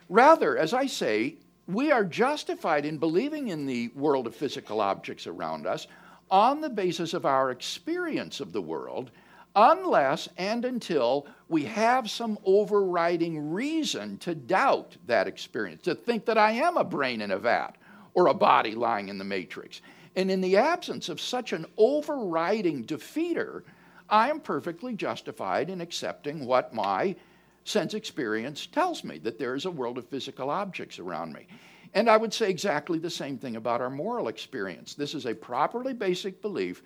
Rather, 0.08 0.56
as 0.56 0.73
I 0.73 0.87
say, 0.87 1.35
we 1.66 1.90
are 1.90 2.04
justified 2.04 2.85
in 2.85 2.99
believing 2.99 3.49
in 3.49 3.66
the 3.66 3.88
world 3.88 4.28
of 4.28 4.37
physical 4.37 4.80
objects 4.80 5.26
around 5.26 5.66
us 5.66 5.88
on 6.30 6.61
the 6.61 6.71
basis 6.71 7.14
of 7.14 7.25
our 7.25 7.50
experience 7.50 8.40
of 8.40 8.52
the 8.52 8.62
world 8.62 9.11
unless 9.56 10.28
and 10.37 10.66
until 10.66 11.26
we 11.49 11.64
have 11.64 12.11
some 12.11 12.38
overriding 12.45 13.50
reason 13.52 14.18
to 14.18 14.35
doubt 14.35 14.97
that 15.06 15.26
experience, 15.26 15.83
to 15.83 15.95
think 15.95 16.26
that 16.26 16.37
I 16.37 16.52
am 16.52 16.76
a 16.76 16.85
brain 16.85 17.23
in 17.23 17.30
a 17.30 17.38
vat 17.38 17.76
or 18.12 18.26
a 18.26 18.35
body 18.35 18.75
lying 18.75 19.09
in 19.09 19.18
the 19.18 19.25
matrix. 19.25 19.80
And 20.14 20.30
in 20.30 20.42
the 20.42 20.59
absence 20.59 21.09
of 21.09 21.21
such 21.21 21.52
an 21.52 21.66
overriding 21.78 22.85
defeater, 22.85 23.62
I 24.09 24.30
am 24.30 24.40
perfectly 24.40 24.95
justified 24.95 25.71
in 25.71 25.80
accepting 25.80 26.45
what 26.45 26.75
my 26.75 27.16
sense 27.64 27.95
experience 27.95 28.66
tells 28.66 29.04
me 29.04 29.18
that 29.18 29.38
there 29.38 29.54
is 29.54 29.64
a 29.64 29.71
world 29.71 29.99
of 29.99 30.06
physical 30.06 30.50
objects 30.50 30.99
around 30.99 31.33
me. 31.33 31.47
And 31.96 32.10
I 32.10 32.18
would 32.18 32.34
say 32.34 32.50
exactly 32.50 32.98
the 32.98 33.08
same 33.08 33.38
thing 33.38 33.56
about 33.56 33.80
our 33.80 33.88
moral 33.88 34.28
experience. 34.28 34.94
This 34.94 35.14
is 35.14 35.24
a 35.24 35.34
properly 35.34 35.94
basic 35.94 36.42
belief 36.42 36.82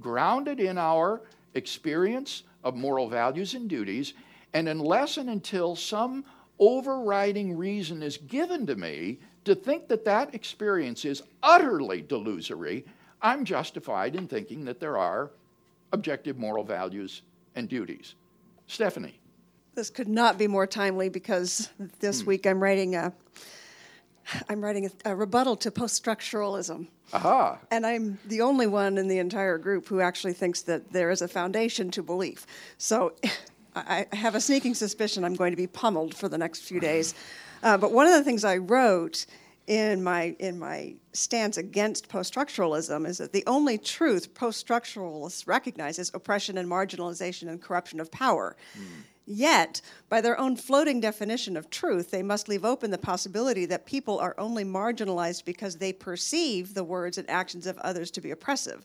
grounded 0.00 0.60
in 0.60 0.78
our 0.78 1.22
experience 1.54 2.44
of 2.62 2.76
moral 2.76 3.08
values 3.08 3.54
and 3.54 3.68
duties, 3.68 4.14
and 4.54 4.68
unless 4.68 5.16
and 5.16 5.28
until 5.28 5.74
some 5.74 6.24
overriding 6.60 7.56
reason 7.56 8.04
is 8.04 8.18
given 8.18 8.64
to 8.66 8.76
me 8.76 9.18
to 9.44 9.56
think 9.56 9.88
that 9.88 10.04
that 10.04 10.32
experience 10.32 11.04
is 11.04 11.24
utterly 11.42 12.00
delusory, 12.00 12.84
I'm 13.20 13.44
justified 13.44 14.14
in 14.14 14.28
thinking 14.28 14.64
that 14.66 14.78
there 14.78 14.96
are 14.96 15.32
objective 15.92 16.38
moral 16.38 16.62
values 16.62 17.22
and 17.56 17.68
duties. 17.68 18.14
Stephanie. 18.68 19.18
This 19.74 19.90
could 19.90 20.08
not 20.08 20.38
be 20.38 20.46
more 20.46 20.68
timely 20.68 21.08
because 21.08 21.68
this 21.98 22.20
hmm. 22.20 22.28
week 22.28 22.46
I'm 22.46 22.62
writing 22.62 22.94
a 22.94 23.12
I'm 24.48 24.62
writing 24.62 24.86
a, 24.86 25.12
a 25.12 25.16
rebuttal 25.16 25.56
to 25.56 25.70
post-structuralism. 25.70 26.88
Aha. 27.12 27.58
And 27.70 27.86
I'm 27.86 28.18
the 28.26 28.40
only 28.40 28.66
one 28.66 28.98
in 28.98 29.08
the 29.08 29.18
entire 29.18 29.58
group 29.58 29.88
who 29.88 30.00
actually 30.00 30.32
thinks 30.32 30.62
that 30.62 30.92
there 30.92 31.10
is 31.10 31.22
a 31.22 31.28
foundation 31.28 31.90
to 31.92 32.02
belief. 32.02 32.46
So 32.78 33.14
I 33.76 34.06
have 34.12 34.34
a 34.34 34.40
sneaking 34.40 34.74
suspicion 34.74 35.24
I'm 35.24 35.34
going 35.34 35.52
to 35.52 35.56
be 35.56 35.66
pummeled 35.66 36.14
for 36.14 36.28
the 36.28 36.38
next 36.38 36.60
few 36.60 36.80
days. 36.80 37.14
Uh, 37.62 37.78
but 37.78 37.92
one 37.92 38.06
of 38.06 38.12
the 38.12 38.24
things 38.24 38.44
I 38.44 38.56
wrote 38.58 39.26
in 39.66 40.02
my 40.02 40.34
in 40.40 40.58
my 40.58 40.94
stance 41.12 41.56
against 41.56 42.08
post-structuralism 42.08 43.06
is 43.06 43.18
that 43.18 43.32
the 43.32 43.44
only 43.46 43.78
truth 43.78 44.34
post-structuralists 44.34 45.46
recognize 45.46 45.98
is 45.98 46.10
oppression 46.14 46.58
and 46.58 46.68
marginalization 46.68 47.48
and 47.48 47.62
corruption 47.62 48.00
of 48.00 48.10
power. 48.10 48.56
Mm. 48.76 49.04
Yet, 49.24 49.80
by 50.08 50.20
their 50.20 50.38
own 50.38 50.56
floating 50.56 51.00
definition 51.00 51.56
of 51.56 51.70
truth, 51.70 52.10
they 52.10 52.22
must 52.22 52.48
leave 52.48 52.64
open 52.64 52.90
the 52.90 52.98
possibility 52.98 53.66
that 53.66 53.86
people 53.86 54.18
are 54.18 54.34
only 54.36 54.64
marginalized 54.64 55.44
because 55.44 55.76
they 55.76 55.92
perceive 55.92 56.74
the 56.74 56.84
words 56.84 57.18
and 57.18 57.30
actions 57.30 57.66
of 57.66 57.78
others 57.78 58.10
to 58.12 58.20
be 58.20 58.32
oppressive. 58.32 58.84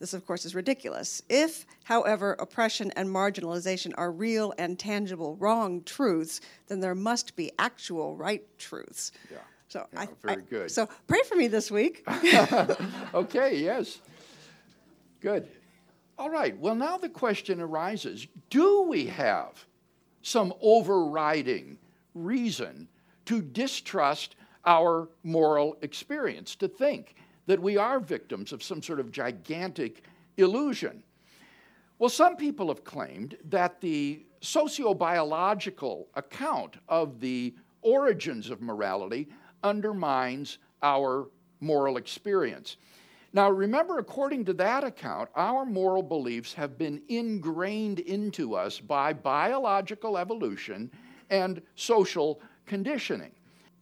This, 0.00 0.14
of 0.14 0.26
course, 0.26 0.44
is 0.44 0.54
ridiculous. 0.54 1.22
If, 1.28 1.66
however, 1.84 2.32
oppression 2.38 2.90
and 2.92 3.08
marginalization 3.08 3.92
are 3.96 4.10
real 4.10 4.52
and 4.58 4.78
tangible 4.78 5.36
wrong 5.36 5.82
truths, 5.84 6.40
then 6.66 6.80
there 6.80 6.94
must 6.94 7.36
be 7.36 7.52
actual 7.58 8.16
right 8.16 8.42
truths. 8.58 9.12
Yeah. 9.30 9.38
So 9.68 9.86
yeah, 9.92 10.00
I, 10.00 10.08
very 10.22 10.42
I, 10.42 10.46
good. 10.46 10.70
So 10.70 10.88
pray 11.06 11.20
for 11.28 11.36
me 11.36 11.48
this 11.48 11.70
week. 11.70 12.06
okay. 13.14 13.56
Yes. 13.56 13.98
Good. 15.20 15.48
All 16.18 16.30
right. 16.30 16.56
Well, 16.58 16.74
now 16.74 16.96
the 16.96 17.08
question 17.08 17.60
arises: 17.60 18.26
Do 18.50 18.82
we 18.82 19.06
have 19.06 19.64
some 20.24 20.54
overriding 20.62 21.78
reason 22.14 22.88
to 23.26 23.42
distrust 23.42 24.36
our 24.64 25.08
moral 25.22 25.76
experience, 25.82 26.56
to 26.56 26.66
think 26.66 27.14
that 27.46 27.60
we 27.60 27.76
are 27.76 28.00
victims 28.00 28.52
of 28.52 28.62
some 28.62 28.82
sort 28.82 28.98
of 28.98 29.12
gigantic 29.12 30.02
illusion. 30.38 31.02
Well, 31.98 32.08
some 32.08 32.36
people 32.36 32.68
have 32.68 32.84
claimed 32.84 33.36
that 33.50 33.80
the 33.82 34.24
sociobiological 34.40 36.06
account 36.14 36.76
of 36.88 37.20
the 37.20 37.54
origins 37.82 38.48
of 38.48 38.62
morality 38.62 39.28
undermines 39.62 40.58
our 40.82 41.28
moral 41.60 41.98
experience. 41.98 42.78
Now, 43.34 43.50
remember, 43.50 43.98
according 43.98 44.44
to 44.44 44.52
that 44.54 44.84
account, 44.84 45.28
our 45.34 45.66
moral 45.66 46.04
beliefs 46.04 46.54
have 46.54 46.78
been 46.78 47.02
ingrained 47.08 47.98
into 47.98 48.54
us 48.54 48.78
by 48.78 49.12
biological 49.12 50.16
evolution 50.16 50.88
and 51.30 51.60
social 51.74 52.40
conditioning. 52.64 53.32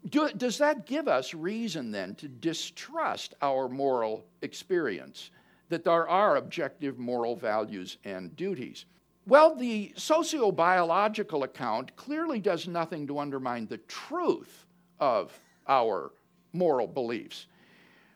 Do, 0.09 0.31
does 0.31 0.57
that 0.57 0.87
give 0.87 1.07
us 1.07 1.35
reason 1.35 1.91
then 1.91 2.15
to 2.15 2.29
distrust 2.29 3.35
our 3.43 3.69
moral 3.69 4.25
experience, 4.41 5.31
that 5.69 5.85
there 5.85 6.09
are 6.09 6.37
objective 6.37 6.99
moral 6.99 7.37
values 7.37 7.99
and 8.05 8.35
duties? 8.35 8.87
Well, 9.27 9.55
the 9.55 9.93
sociobiological 9.99 11.45
account 11.45 11.95
clearly 11.95 12.41
does 12.41 12.67
nothing 12.67 13.07
to 13.07 13.19
undermine 13.19 13.67
the 13.67 13.79
truth 13.87 14.65
of 14.99 15.39
our 15.69 16.11
moral 16.55 16.87
beliefs. 16.87 17.49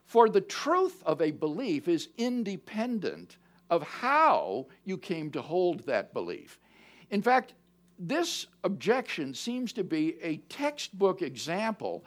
For 0.06 0.28
the 0.28 0.40
truth 0.40 1.02
of 1.04 1.20
a 1.20 1.32
belief 1.32 1.88
is 1.88 2.08
independent 2.16 3.36
of 3.70 3.82
how 3.82 4.66
you 4.84 4.96
came 4.96 5.30
to 5.32 5.42
hold 5.42 5.80
that 5.80 6.14
belief. 6.14 6.58
In 7.10 7.20
fact, 7.20 7.54
this 7.98 8.46
objection 8.62 9.34
seems 9.34 9.72
to 9.72 9.82
be 9.82 10.16
a 10.22 10.36
textbook 10.48 11.22
example 11.22 12.04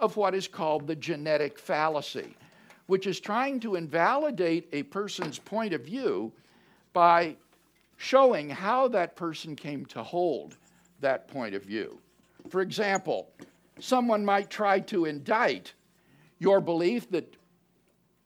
of 0.00 0.16
what 0.16 0.34
is 0.34 0.48
called 0.48 0.86
the 0.86 0.96
genetic 0.96 1.58
fallacy, 1.58 2.36
which 2.86 3.06
is 3.06 3.20
trying 3.20 3.60
to 3.60 3.74
invalidate 3.74 4.68
a 4.72 4.84
person's 4.84 5.38
point 5.38 5.74
of 5.74 5.84
view 5.84 6.32
by 6.92 7.36
showing 7.98 8.48
how 8.48 8.88
that 8.88 9.14
person 9.14 9.54
came 9.54 9.84
to 9.86 10.02
hold 10.02 10.56
that 11.00 11.28
point 11.28 11.54
of 11.54 11.62
view. 11.62 11.98
For 12.48 12.62
example, 12.62 13.28
someone 13.78 14.24
might 14.24 14.48
try 14.48 14.80
to 14.80 15.04
indict 15.04 15.74
your 16.38 16.60
belief 16.60 17.10
that 17.10 17.36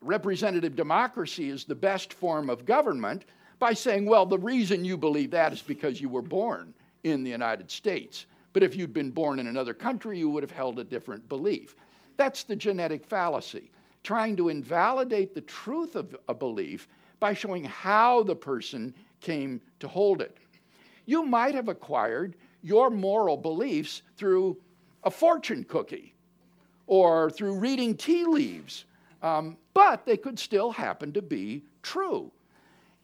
representative 0.06 0.76
democracy 0.76 1.50
is 1.50 1.64
the 1.64 1.74
best 1.74 2.12
form 2.12 2.48
of 2.48 2.64
government 2.64 3.24
by 3.58 3.72
saying, 3.72 4.06
well, 4.06 4.26
the 4.26 4.38
reason 4.38 4.84
you 4.84 4.96
believe 4.96 5.30
that 5.32 5.52
is 5.52 5.62
because 5.62 6.00
you 6.00 6.08
were 6.08 6.22
born 6.22 6.74
in 7.04 7.24
the 7.24 7.30
United 7.30 7.70
States. 7.70 8.26
But 8.52 8.62
if 8.62 8.74
you'd 8.76 8.92
been 8.92 9.10
born 9.10 9.38
in 9.38 9.46
another 9.46 9.74
country, 9.74 10.18
you 10.18 10.30
would 10.30 10.42
have 10.42 10.50
held 10.50 10.78
a 10.78 10.84
different 10.84 11.28
belief. 11.28 11.76
That's 12.16 12.44
the 12.44 12.56
genetic 12.56 13.04
fallacy, 13.04 13.70
trying 14.02 14.36
to 14.36 14.48
invalidate 14.48 15.34
the 15.34 15.42
truth 15.42 15.96
of 15.96 16.16
a 16.28 16.34
belief 16.34 16.88
by 17.20 17.34
showing 17.34 17.64
how 17.64 18.22
the 18.22 18.36
person 18.36 18.94
came 19.20 19.60
to 19.80 19.88
hold 19.88 20.20
it. 20.20 20.38
You 21.06 21.24
might 21.24 21.54
have 21.54 21.68
acquired 21.68 22.36
your 22.62 22.90
moral 22.90 23.36
beliefs 23.36 24.02
through 24.16 24.56
a 25.04 25.10
fortune 25.10 25.64
cookie 25.64 26.14
or 26.86 27.30
through 27.30 27.58
reading 27.58 27.96
tea 27.96 28.24
leaves, 28.24 28.84
um, 29.26 29.56
but 29.74 30.06
they 30.06 30.16
could 30.16 30.38
still 30.38 30.70
happen 30.70 31.12
to 31.12 31.20
be 31.20 31.64
true. 31.82 32.30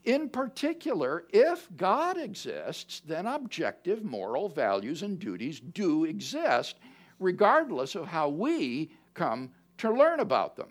In 0.05 0.29
particular, 0.29 1.25
if 1.31 1.69
God 1.77 2.17
exists, 2.17 3.03
then 3.07 3.27
objective 3.27 4.05
moral 4.05 4.49
values 4.49 5.03
and 5.03 5.19
duties 5.19 5.59
do 5.59 6.05
exist, 6.05 6.77
regardless 7.19 7.97
of 7.97 8.07
how 8.07 8.29
we 8.29 8.93
come 9.15 9.51
to 9.79 9.91
learn 9.91 10.21
about 10.21 10.55
them. 10.57 10.69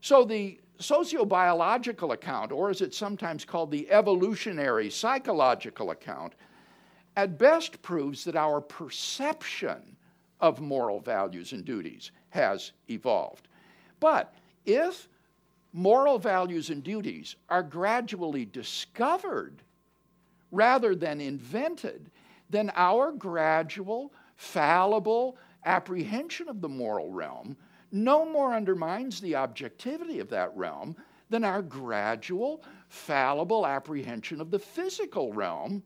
So 0.00 0.24
the 0.24 0.58
sociobiological 0.78 2.12
account, 2.12 2.50
or 2.50 2.70
as 2.70 2.80
it's 2.80 2.98
sometimes 2.98 3.44
called 3.44 3.70
the 3.70 3.88
evolutionary 3.90 4.90
psychological 4.90 5.90
account, 5.90 6.34
at 7.16 7.38
best 7.38 7.80
proves 7.82 8.24
that 8.24 8.36
our 8.36 8.60
perception 8.60 9.96
of 10.40 10.60
moral 10.60 10.98
values 10.98 11.52
and 11.52 11.64
duties 11.64 12.10
has 12.30 12.72
evolved. 12.88 13.46
But 14.00 14.34
if 14.64 15.08
moral 15.72 16.18
values 16.18 16.70
and 16.70 16.82
duties 16.82 17.36
are 17.48 17.62
gradually 17.62 18.44
discovered 18.44 19.62
rather 20.50 20.94
than 20.94 21.20
invented, 21.20 22.10
then 22.50 22.70
our 22.76 23.12
gradual, 23.12 24.12
fallible 24.36 25.36
apprehension 25.64 26.48
of 26.48 26.60
the 26.60 26.68
moral 26.68 27.10
realm 27.10 27.56
no 27.92 28.24
more 28.24 28.54
undermines 28.54 29.20
the 29.20 29.36
objectivity 29.36 30.18
of 30.18 30.30
that 30.30 30.56
realm 30.56 30.96
than 31.28 31.44
our 31.44 31.62
gradual, 31.62 32.64
fallible 32.88 33.66
apprehension 33.66 34.40
of 34.40 34.50
the 34.50 34.58
physical 34.58 35.32
realm 35.32 35.82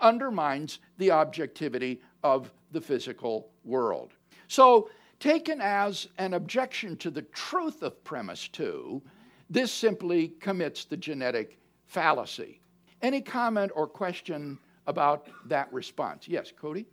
undermines 0.00 0.78
the 0.96 1.10
objectivity 1.10 2.00
of 2.22 2.50
the 2.72 2.80
physical 2.80 3.50
world. 3.64 4.14
So, 4.48 4.90
taken 5.20 5.60
as 5.60 6.08
an 6.18 6.34
objection 6.34 6.96
to 6.96 7.10
the 7.10 7.22
truth 7.22 7.82
of 7.82 8.02
premise 8.02 8.48
two, 8.48 9.02
this 9.48 9.72
simply 9.72 10.28
commits 10.40 10.84
the 10.84 10.96
genetic 10.96 11.58
fallacy. 11.86 12.60
Any 13.02 13.20
comment 13.20 13.70
or 13.74 13.86
question 13.86 14.58
about 14.86 15.28
that 15.48 15.72
response? 15.72 16.26
Yes, 16.26 16.52
Cody? 16.58 16.86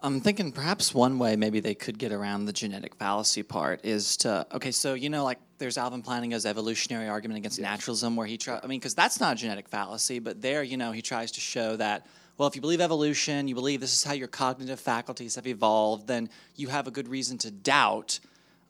I'm 0.00 0.20
thinking 0.20 0.52
perhaps 0.52 0.94
one 0.94 1.18
way 1.18 1.34
maybe 1.34 1.58
they 1.58 1.74
could 1.74 1.98
get 1.98 2.12
around 2.12 2.44
the 2.44 2.52
genetic 2.52 2.94
fallacy 2.94 3.42
part 3.42 3.84
is 3.84 4.16
to 4.18 4.46
okay, 4.52 4.70
so 4.70 4.94
you 4.94 5.10
know, 5.10 5.24
like 5.24 5.38
there's 5.58 5.76
Alvin 5.76 6.02
Plantinga's 6.02 6.46
evolutionary 6.46 7.08
argument 7.08 7.38
against 7.38 7.58
yes. 7.58 7.64
naturalism, 7.64 8.14
where 8.14 8.26
he 8.26 8.38
tries 8.38 8.60
I 8.62 8.68
mean, 8.68 8.78
because 8.78 8.94
that's 8.94 9.18
not 9.18 9.32
a 9.32 9.36
genetic 9.36 9.68
fallacy, 9.68 10.20
but 10.20 10.40
there, 10.40 10.62
you 10.62 10.76
know, 10.76 10.92
he 10.92 11.02
tries 11.02 11.32
to 11.32 11.40
show 11.40 11.74
that 11.76 12.06
well, 12.38 12.48
if 12.48 12.54
you 12.54 12.62
believe 12.62 12.80
evolution, 12.80 13.48
you 13.48 13.54
believe 13.54 13.80
this 13.80 13.92
is 13.92 14.04
how 14.04 14.12
your 14.14 14.28
cognitive 14.28 14.78
faculties 14.78 15.34
have 15.34 15.46
evolved, 15.46 16.06
then 16.06 16.30
you 16.54 16.68
have 16.68 16.86
a 16.86 16.90
good 16.90 17.08
reason 17.08 17.36
to 17.38 17.50
doubt, 17.50 18.20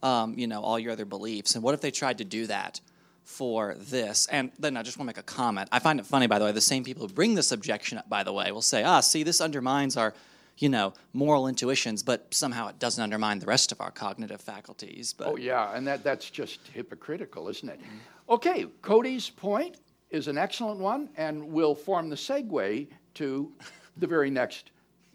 um, 0.03 0.35
you 0.39 0.47
know, 0.47 0.63
all 0.63 0.79
your 0.79 0.93
other 0.93 1.05
beliefs. 1.05 1.55
And 1.55 1.63
what 1.63 1.75
if 1.75 1.81
they 1.83 1.91
tried 1.91 2.19
to 2.19 2.25
do 2.25 2.47
that? 2.47 2.81
for 3.29 3.75
this. 3.75 4.27
And 4.33 4.51
then 4.59 4.75
I 4.79 4.83
just 4.83 4.97
want 4.97 5.07
to 5.07 5.09
make 5.11 5.19
a 5.19 5.23
comment. 5.23 5.69
I 5.71 5.81
find 5.81 6.01
it 6.01 6.07
funny, 6.07 6.27
by 6.27 6.39
the 6.39 6.47
way, 6.47 6.53
the 6.53 6.63
same 6.63 6.83
people 6.83 7.07
who 7.07 7.13
bring 7.13 7.35
this 7.35 7.53
objection 7.53 7.99
up, 7.99 8.09
by 8.09 8.23
the 8.25 8.33
way, 8.33 8.51
will 8.53 8.63
say, 8.63 8.85
ah, 8.85 9.01
see, 9.01 9.23
this 9.23 9.43
undermines 9.43 9.99
our, 9.99 10.15
you 10.57 10.71
know, 10.71 10.95
moral 11.13 11.47
intuitions, 11.47 12.03
but 12.03 12.33
somehow 12.33 12.69
it 12.69 12.79
doesn't 12.79 13.03
undermine 13.03 13.39
the 13.39 13.45
rest 13.45 13.71
of 13.71 13.83
our 13.83 13.91
cognitive 13.91 14.41
faculties. 14.41 15.13
But 15.13 15.29
oh, 15.29 15.37
yeah, 15.37 15.77
and 15.77 15.87
that, 15.87 16.03
that's 16.03 16.31
just 16.31 16.61
hypocritical, 16.73 17.51
isn't 17.51 17.69
it? 17.69 17.79
Mm-hmm. 17.79 18.33
Okay, 18.33 18.67
Cody's 18.81 19.29
point 19.29 19.77
is 20.09 20.27
an 20.27 20.39
excellent 20.39 20.81
one 20.81 21.11
and 21.19 21.53
will 21.53 21.75
form 21.75 22.09
the 22.09 22.17
segue 22.17 22.89
to 23.19 23.53
the 23.97 24.07
very 24.07 24.31
next 24.31 24.71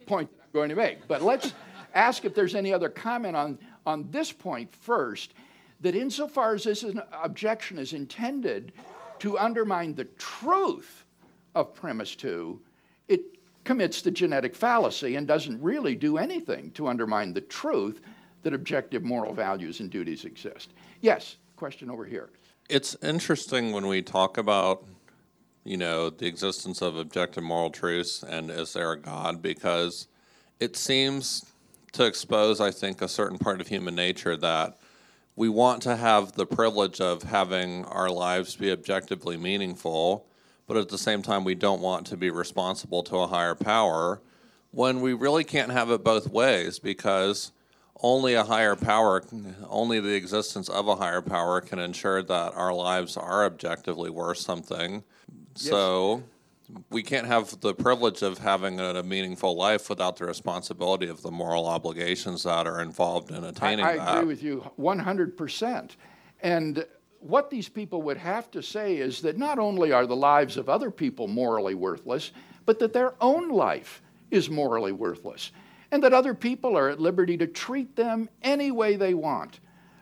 point 0.06 0.30
I'm 0.42 0.50
going 0.54 0.70
to 0.70 0.76
make. 0.76 1.08
But 1.08 1.22
let's 1.22 1.54
ask 1.94 2.26
if 2.26 2.36
there's 2.36 2.56
any 2.56 2.74
other 2.74 2.90
comment 2.90 3.36
on, 3.36 3.58
on 3.86 4.08
this 4.12 4.32
point 4.32 4.74
first 4.74 5.34
that 5.82 5.96
insofar 5.96 6.56
as 6.56 6.64
this 6.64 6.86
objection 7.12 7.78
is 7.78 7.94
intended 7.94 8.72
to 9.20 9.38
undermine 9.38 9.96
the 9.96 10.06
truth 10.18 11.06
of 11.56 11.74
premise 11.74 12.16
two, 12.16 12.60
it 13.08 13.22
commits 13.64 14.02
the 14.02 14.12
genetic 14.12 14.56
fallacy 14.56 15.16
and 15.16 15.28
doesn't 15.28 15.62
really 15.62 15.96
do 15.96 16.18
anything 16.18 16.72
to 16.72 16.88
undermine 16.88 17.34
the 17.34 17.42
truth 17.42 18.02
that 18.44 18.54
objective 18.54 19.04
moral 19.04 19.34
values 19.34 19.80
and 19.80 19.90
duties 19.90 20.26
exist. 20.26 20.74
Yes, 21.02 21.38
question 21.56 21.90
over 21.90 22.06
here. 22.06 22.30
It's 22.70 22.96
interesting 23.02 23.72
when 23.72 23.88
we 23.88 24.02
talk 24.02 24.38
about, 24.38 24.86
you 25.64 25.78
know, 25.78 26.10
the 26.10 26.28
existence 26.28 26.82
of 26.82 26.98
objective 26.98 27.44
moral 27.44 27.70
truths 27.70 28.24
and 28.24 28.50
is 28.50 28.74
there 28.74 28.92
a 28.92 29.00
God 29.00 29.42
because 29.42 30.08
it 30.60 30.76
seems 30.76 31.46
to 31.94 32.06
expose, 32.06 32.60
I 32.60 32.72
think, 32.72 33.02
a 33.02 33.08
certain 33.08 33.38
part 33.38 33.62
of 33.62 33.68
human 33.68 33.96
nature 33.96 34.36
that 34.38 34.78
we 35.36 35.50
want 35.50 35.82
to 35.84 35.96
have 35.96 36.34
the 36.34 36.46
privilege 36.46 37.02
of 37.02 37.24
having 37.24 37.86
our 37.86 38.10
lives 38.10 38.56
be 38.56 38.72
objectively 38.72 39.38
meaningful, 39.38 40.26
but 40.68 40.78
at 40.78 40.90
the 40.90 40.98
same 40.98 41.22
time, 41.22 41.44
we 41.44 41.56
don't 41.56 41.82
want 41.82 42.06
to 42.08 42.18
be 42.18 42.30
responsible 42.30 43.04
to 43.04 43.18
a 43.18 43.28
higher 43.28 43.56
power 43.56 44.22
when 44.72 45.02
we 45.02 45.14
really 45.14 45.44
can't 45.44 45.72
have 45.72 45.92
it 45.92 46.04
both 46.04 46.30
ways 46.30 46.80
because 46.80 47.52
only 48.02 48.34
a 48.34 48.44
higher 48.44 48.76
power, 48.76 49.24
only 49.70 50.00
the 50.00 50.16
existence 50.16 50.68
of 50.68 50.88
a 50.88 50.96
higher 50.96 51.22
power 51.22 51.62
can 51.62 51.80
ensure 51.80 52.22
that 52.22 52.54
our 52.54 52.74
lives 52.74 53.16
are 53.16 53.46
objectively 53.46 54.10
worth 54.10 54.40
something. 54.40 55.04
Yes. 55.56 55.70
So 55.70 56.24
we 56.90 57.04
can't 57.04 57.28
have 57.28 57.60
the 57.62 57.74
privilege 57.74 58.22
of 58.22 58.38
having 58.38 58.80
a, 58.80 58.96
a, 58.96 59.04
meaningful 59.04 59.56
life 59.56 59.90
without 59.90 60.18
the 60.18 60.26
responsibility 60.26 61.08
of 61.08 61.22
the 61.22 61.32
moral 61.32 61.68
obligations 61.68 62.44
that 62.44 62.66
are 62.66 62.82
involved 62.82 63.32
in 63.32 63.44
attaining 63.44 63.86
I, 63.86 63.92
I 63.92 63.98
that. 63.98 64.08
I 64.08 64.18
agree 64.20 64.28
with 64.28 64.44
you 64.44 64.72
100%. 64.80 65.92
And 66.42 66.86
what 67.20 67.50
these 67.50 67.70
people 67.70 68.02
would 68.04 68.18
have 68.18 68.52
to 68.52 68.62
say 68.62 68.98
is 68.98 69.22
that 69.22 69.38
not 69.38 69.60
only 69.60 69.92
are 69.92 70.06
the 70.06 70.16
lives 70.16 70.58
of 70.58 70.70
other 70.70 70.92
people 70.92 71.28
morally 71.28 71.76
worthless, 71.76 72.32
but 72.66 72.80
that 72.80 72.94
their 72.94 73.14
own 73.22 73.50
life 73.50 74.02
is 74.32 74.50
morally 74.50 74.92
worthless. 74.92 75.52
And 75.92 76.02
that 76.04 76.14
other 76.14 76.34
people 76.34 76.76
are 76.76 76.90
at 76.90 77.00
liberty 77.00 77.38
to 77.38 77.48
treat 77.48 77.96
them 77.96 78.28
any 78.42 78.72
way 78.72 78.96
they 78.96 79.14
want, 79.14 79.60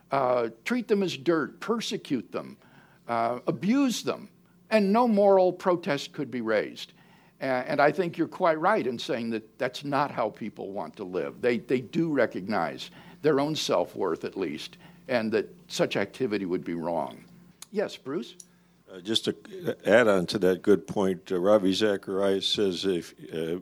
uh, 0.09 0.49
treat 0.63 0.87
them 0.87 1.03
as 1.03 1.17
dirt, 1.17 1.59
persecute 1.59 2.31
them, 2.31 2.57
uh, 3.07 3.39
abuse 3.45 4.01
them, 4.03 4.29
and 4.71 4.91
no 4.91 5.07
moral 5.07 5.53
protest 5.53 6.13
could 6.13 6.31
be 6.31 6.41
raised. 6.41 6.93
And 7.41 7.81
I 7.81 7.91
think 7.91 8.17
you're 8.17 8.27
quite 8.27 8.59
right 8.59 8.85
in 8.85 8.99
saying 8.99 9.31
that 9.31 9.57
that's 9.57 9.83
not 9.83 10.11
how 10.11 10.29
people 10.29 10.71
want 10.71 10.95
to 10.97 11.03
live. 11.03 11.41
They, 11.41 11.57
they 11.57 11.81
do 11.81 12.11
recognize 12.11 12.91
their 13.23 13.39
own 13.39 13.55
self 13.55 13.95
worth, 13.95 14.23
at 14.23 14.37
least, 14.37 14.77
and 15.07 15.31
that 15.31 15.49
such 15.67 15.97
activity 15.97 16.45
would 16.45 16.63
be 16.63 16.75
wrong. 16.75 17.23
Yes, 17.71 17.97
Bruce? 17.97 18.35
Uh, 18.91 18.99
just 18.99 19.25
to 19.25 19.35
add 19.85 20.07
on 20.07 20.25
to 20.27 20.39
that 20.39 20.61
good 20.61 20.85
point, 20.85 21.31
uh, 21.31 21.39
Ravi 21.39 21.73
Zacharias 21.73 22.47
says 22.47 22.85
if, 22.85 23.15
uh, 23.33 23.59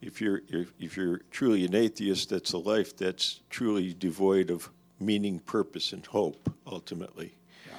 if, 0.00 0.20
you're, 0.20 0.42
if, 0.48 0.72
if 0.78 0.96
you're 0.96 1.22
truly 1.30 1.64
an 1.64 1.74
atheist, 1.74 2.30
that's 2.30 2.52
a 2.52 2.58
life 2.58 2.96
that's 2.96 3.40
truly 3.50 3.94
devoid 3.94 4.50
of 4.50 4.70
meaning, 5.00 5.40
purpose, 5.40 5.92
and 5.92 6.04
hope, 6.06 6.52
ultimately. 6.66 7.34
Yeah. 7.66 7.74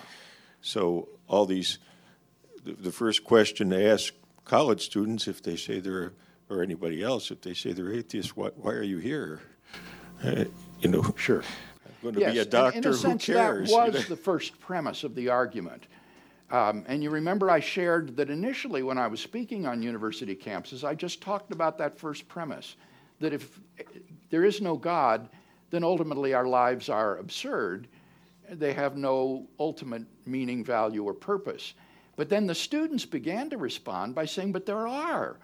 So, 0.62 1.10
all 1.28 1.46
these, 1.46 1.78
the, 2.64 2.74
the 2.74 2.92
first 2.92 3.24
question 3.24 3.70
to 3.70 3.90
ask 3.90 4.14
college 4.46 4.86
students 4.86 5.28
if 5.28 5.42
they 5.42 5.56
say 5.56 5.80
they're, 5.80 6.14
or 6.50 6.64
anybody 6.64 7.04
else, 7.04 7.32
if 7.32 7.42
they 7.42 7.54
say 7.54 7.72
they're 7.72 7.94
atheists, 7.94 8.36
why, 8.36 8.50
why 8.56 8.72
are 8.72 8.84
you 8.84 8.98
here? 8.98 9.42
Uh, 10.24 10.46
you 10.82 10.90
know, 10.90 11.14
sure. 11.18 11.44
I'm 11.86 11.94
going 12.02 12.16
to 12.16 12.22
yes, 12.22 12.34
be 12.34 12.40
a 12.40 12.46
doctor. 12.46 12.78
In, 12.78 12.84
in 12.86 12.90
a 12.92 12.94
sense, 12.94 13.26
who 13.26 13.34
cares? 13.34 13.72
That 13.72 13.94
was 13.94 14.08
the 14.08 14.16
first 14.16 14.60
premise 14.60 15.04
of 15.04 15.16
the 15.16 15.30
argument. 15.30 15.88
Um, 16.52 16.84
and 16.88 17.04
you 17.04 17.12
remember 17.12 17.52
I 17.52 17.60
shared 17.60 18.18
that 18.18 18.30
initially 18.30 18.82
when 18.82 18.98
I 18.98 19.08
was 19.08 19.20
speaking 19.20 19.68
on 19.68 19.84
university 19.84 20.36
campuses, 20.36 20.84
I 20.84 20.96
just 20.96 21.22
talked 21.22 21.52
about 21.52 21.78
that 21.78 21.98
first 21.98 22.28
premise 22.28 22.76
that 23.20 23.34
if 23.34 23.60
there 24.30 24.44
is 24.44 24.62
no 24.62 24.76
God, 24.76 25.30
then 25.70 25.84
ultimately 25.84 26.34
our 26.34 26.48
lives 26.48 26.90
are 26.90 27.18
absurd. 27.18 27.88
They 28.50 28.74
have 28.74 28.98
no 28.98 29.48
ultimate 29.60 30.04
meaning, 30.26 30.64
value, 30.64 31.04
or 31.04 31.14
purpose. 31.14 31.76
But 32.20 32.28
then 32.28 32.48
the 32.48 32.54
students 32.54 33.06
began 33.06 33.50
to 33.50 33.58
respond 33.58 34.14
by 34.14 34.26
saying, 34.26 34.52
but 34.52 34.66
there 34.66 34.86
are 34.90 35.38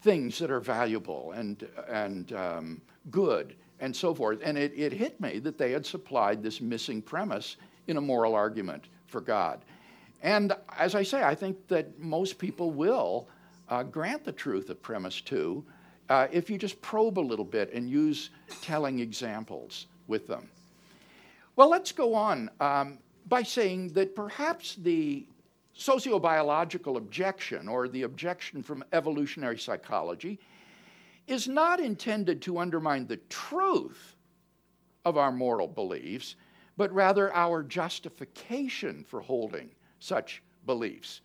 things 0.00 0.40
that 0.40 0.50
are 0.50 0.58
valuable 0.58 1.30
and, 1.30 1.64
and 1.88 2.32
um, 2.32 2.80
good 3.12 3.54
and 3.78 3.94
so 3.94 4.12
forth. 4.12 4.40
And 4.42 4.58
it, 4.58 4.72
it 4.74 4.92
hit 4.92 5.20
me 5.20 5.38
that 5.38 5.56
they 5.56 5.70
had 5.70 5.86
supplied 5.86 6.42
this 6.42 6.60
missing 6.60 7.00
premise 7.00 7.58
in 7.86 7.96
a 7.96 8.00
moral 8.00 8.34
argument 8.34 8.86
for 9.06 9.20
God. 9.20 9.60
And 10.20 10.52
as 10.76 10.96
I 10.96 11.04
say, 11.04 11.22
I 11.22 11.36
think 11.36 11.68
that 11.68 11.96
most 11.96 12.38
people 12.38 12.72
will 12.72 13.28
uh, 13.68 13.84
grant 13.84 14.24
the 14.24 14.32
truth 14.32 14.68
of 14.68 14.82
premise 14.82 15.20
two 15.20 15.64
uh, 16.08 16.26
if 16.32 16.50
you 16.50 16.58
just 16.58 16.82
probe 16.82 17.20
a 17.20 17.20
little 17.20 17.44
bit 17.44 17.72
and 17.72 17.88
use 17.88 18.30
telling 18.62 18.98
examples 18.98 19.86
with 20.08 20.26
them. 20.26 20.48
Well, 21.54 21.70
let's 21.70 21.92
go 21.92 22.16
on 22.16 22.50
um, 22.58 22.98
by 23.28 23.44
saying 23.44 23.92
that 23.92 24.16
perhaps 24.16 24.74
the 24.74 25.24
sociobiological 25.78 26.96
objection, 26.96 27.68
or 27.68 27.88
the 27.88 28.02
objection 28.02 28.62
from 28.62 28.84
evolutionary 28.92 29.58
psychology, 29.58 30.38
is 31.26 31.48
not 31.48 31.80
intended 31.80 32.40
to 32.42 32.58
undermine 32.58 33.06
the 33.06 33.18
truth 33.28 34.16
of 35.04 35.16
our 35.16 35.32
moral 35.32 35.68
beliefs, 35.68 36.36
but 36.76 36.92
rather 36.92 37.32
our 37.34 37.62
justification 37.62 39.04
for 39.04 39.20
holding 39.20 39.70
such 39.98 40.42
beliefs. 40.66 41.20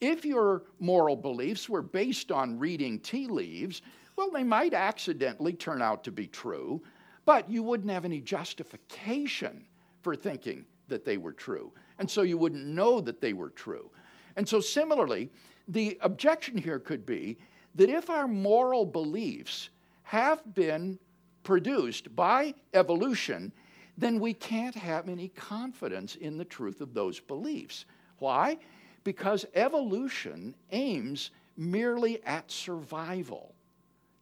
If 0.00 0.24
your 0.24 0.64
moral 0.80 1.16
beliefs 1.16 1.68
were 1.68 1.82
based 1.82 2.32
on 2.32 2.58
reading 2.58 2.98
tea 2.98 3.26
leaves, 3.26 3.82
well, 4.16 4.30
they 4.30 4.44
might 4.44 4.74
accidentally 4.74 5.52
turn 5.52 5.82
out 5.82 6.04
to 6.04 6.12
be 6.12 6.26
true, 6.26 6.82
but 7.24 7.50
you 7.50 7.62
wouldn't 7.62 7.90
have 7.90 8.04
any 8.04 8.20
justification 8.20 9.64
for 10.02 10.14
thinking 10.14 10.66
that 10.88 11.04
they 11.04 11.16
were 11.16 11.32
true 11.32 11.72
and 11.98 12.10
so 12.10 12.22
you 12.22 12.38
wouldn't 12.38 12.66
know 12.66 13.00
that 13.00 13.20
they 13.20 13.32
were 13.32 13.50
true. 13.50 13.90
And 14.36 14.48
so, 14.48 14.60
similarly, 14.60 15.30
the 15.68 15.98
objection 16.00 16.58
here 16.58 16.78
could 16.78 17.06
be 17.06 17.38
that 17.74 17.88
if 17.88 18.10
our 18.10 18.28
moral 18.28 18.84
beliefs 18.84 19.70
have 20.02 20.54
been 20.54 20.98
produced 21.42 22.14
by 22.14 22.54
evolution, 22.72 23.52
then 23.96 24.18
we 24.18 24.34
can't 24.34 24.74
have 24.74 25.08
any 25.08 25.28
confidence 25.28 26.16
in 26.16 26.36
the 26.36 26.44
truth 26.44 26.80
of 26.80 26.94
those 26.94 27.20
beliefs. 27.20 27.84
Why? 28.18 28.58
Because 29.04 29.44
evolution 29.54 30.54
aims 30.72 31.30
merely 31.56 32.22
at 32.24 32.50
survival, 32.50 33.54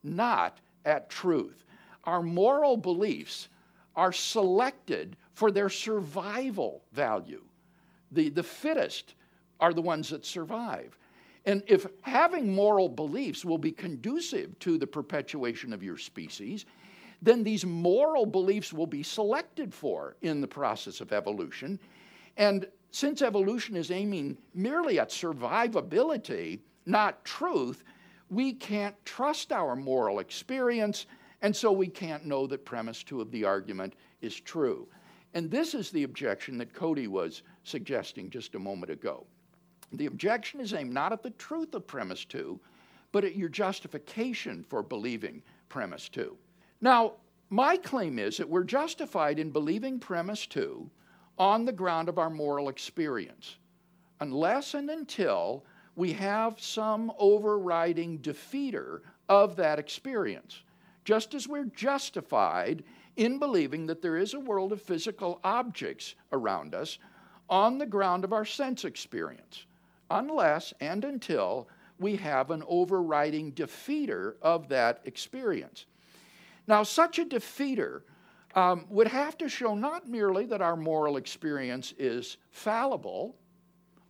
not 0.03 0.59
at 0.85 1.09
truth. 1.09 1.65
Our 2.05 2.23
moral 2.23 2.77
beliefs 2.77 3.49
are 3.97 4.13
selected 4.13 5.17
for 5.35 5.51
their 5.51 5.69
survival 5.71 6.83
value 6.93 7.43
the, 8.13 8.29
the 8.29 8.43
fittest 8.43 9.15
are 9.61 9.73
the 9.73 9.83
ones 9.83 10.11
that 10.11 10.25
survive. 10.25 10.97
And 11.45 11.63
if 11.67 11.87
having 12.03 12.55
moral 12.55 12.89
beliefs 12.89 13.45
will 13.45 13.59
be 13.59 13.73
conducive 13.73 14.59
to 14.61 14.79
the 14.79 14.87
perpetuation 14.87 15.73
of 15.73 15.83
your 15.83 15.97
species, 15.97 16.67
then 17.21 17.43
these 17.43 17.65
moral 17.65 18.27
beliefs 18.27 18.73
will 18.73 18.87
be 18.87 19.03
selected 19.03 19.73
for 19.73 20.17
in 20.23 20.41
the 20.41 20.47
process 20.47 21.01
of 21.01 21.13
evolution. 21.13 21.79
And 22.37 22.67
since 22.91 23.23
evolution 23.23 23.77
is 23.77 23.91
aiming 23.91 24.37
merely 24.55 24.99
at 24.99 25.11
survivability, 25.11 26.61
not 26.87 27.25
truth, 27.25 27.85
we 28.29 28.53
can't 28.53 28.95
trust 29.05 29.53
our 29.53 29.77
moral 29.77 30.19
experience, 30.19 31.07
and 31.43 31.55
so 31.55 31.71
we 31.71 31.87
can't 31.87 32.25
know 32.25 32.47
that 32.47 32.65
premise 32.65 33.03
two 33.03 33.21
of 33.21 33.31
the 33.31 33.45
argument 33.45 33.95
is 34.21 34.39
true. 34.39 34.89
And 35.35 35.51
this 35.51 35.75
is 35.75 35.91
the 35.91 36.03
objection 36.03 36.59
that 36.59 36.75
Cody 36.75 37.07
was 37.07 37.43
suggesting 37.65 38.31
just 38.31 38.55
a 38.55 38.59
moment 38.59 38.93
ago. 38.93 39.27
The 39.93 40.07
objection 40.07 40.61
is 40.61 40.75
aimed 40.75 40.93
not 40.93 41.13
at 41.13 41.23
the 41.23 41.31
truth 41.31 41.75
of 41.75 41.87
premise 41.87 42.25
two, 42.25 42.61
but 43.13 43.25
at 43.25 43.37
your 43.37 43.49
justification 43.49 44.65
for 44.69 44.83
believing 44.83 45.43
premise 45.69 46.09
two. 46.09 46.37
Now, 46.81 47.15
my 47.51 47.77
claim 47.77 48.19
is 48.19 48.39
that 48.39 48.49
we're 48.49 48.65
justified 48.65 49.39
in 49.39 49.51
believing 49.51 49.99
premise 49.99 50.47
two 50.47 50.91
on 51.39 51.65
the 51.65 51.73
ground 51.73 52.09
of 52.09 52.19
our 52.19 52.31
moral 52.31 52.69
experience, 52.69 53.57
unless 54.21 54.75
and 54.75 54.89
until 54.89 55.65
we 55.95 56.13
have 56.13 56.61
some 56.61 57.13
overriding 57.19 58.19
defeater 58.21 59.01
of 59.29 59.57
that 59.57 59.79
experience. 59.79 60.63
Just 61.05 61.35
as 61.35 61.49
we're 61.49 61.67
justified 61.67 62.85
in 63.17 63.39
believing 63.39 63.87
that 63.87 64.03
there 64.03 64.17
is 64.17 64.35
a 64.35 64.41
world 64.41 64.73
of 64.73 64.81
physical 64.81 65.41
objects 65.45 66.15
around 66.33 66.75
us 66.75 66.99
on 67.49 67.79
the 67.79 67.87
ground 67.87 68.25
of 68.25 68.33
our 68.33 68.45
sense 68.45 68.85
experience, 68.85 69.67
unless 70.11 70.73
and 70.81 71.05
until 71.05 71.69
we 71.99 72.17
have 72.17 72.51
an 72.51 72.63
overriding 72.67 73.53
defeater 73.53 74.35
of 74.43 74.69
that 74.69 75.01
experience. 75.05 75.87
Now, 76.67 76.83
such 76.83 77.19
a 77.19 77.25
defeater 77.25 78.03
um, 78.55 78.87
would 78.89 79.09
have 79.09 79.37
to 79.39 79.49
show 79.49 79.75
not 79.75 80.09
merely 80.09 80.47
that 80.47 80.63
our 80.63 80.77
moral 80.77 81.17
experience 81.17 81.95
is 81.99 82.37
fallible 82.51 83.37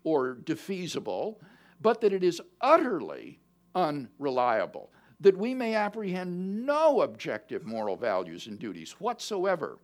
or 0.04 0.36
defeasible, 0.44 1.36
but 1.80 2.00
that 2.00 2.12
it 2.12 2.22
is 2.22 2.40
utterly 2.60 3.40
unreliable 3.74 4.90
that 5.22 5.36
we 5.36 5.54
may 5.54 5.74
apprehend 5.74 6.66
no 6.66 7.02
objective 7.02 7.64
moral 7.64 7.96
values 7.96 8.48
and 8.48 8.58
duties 8.58 8.92
whatsoever. 8.98 9.78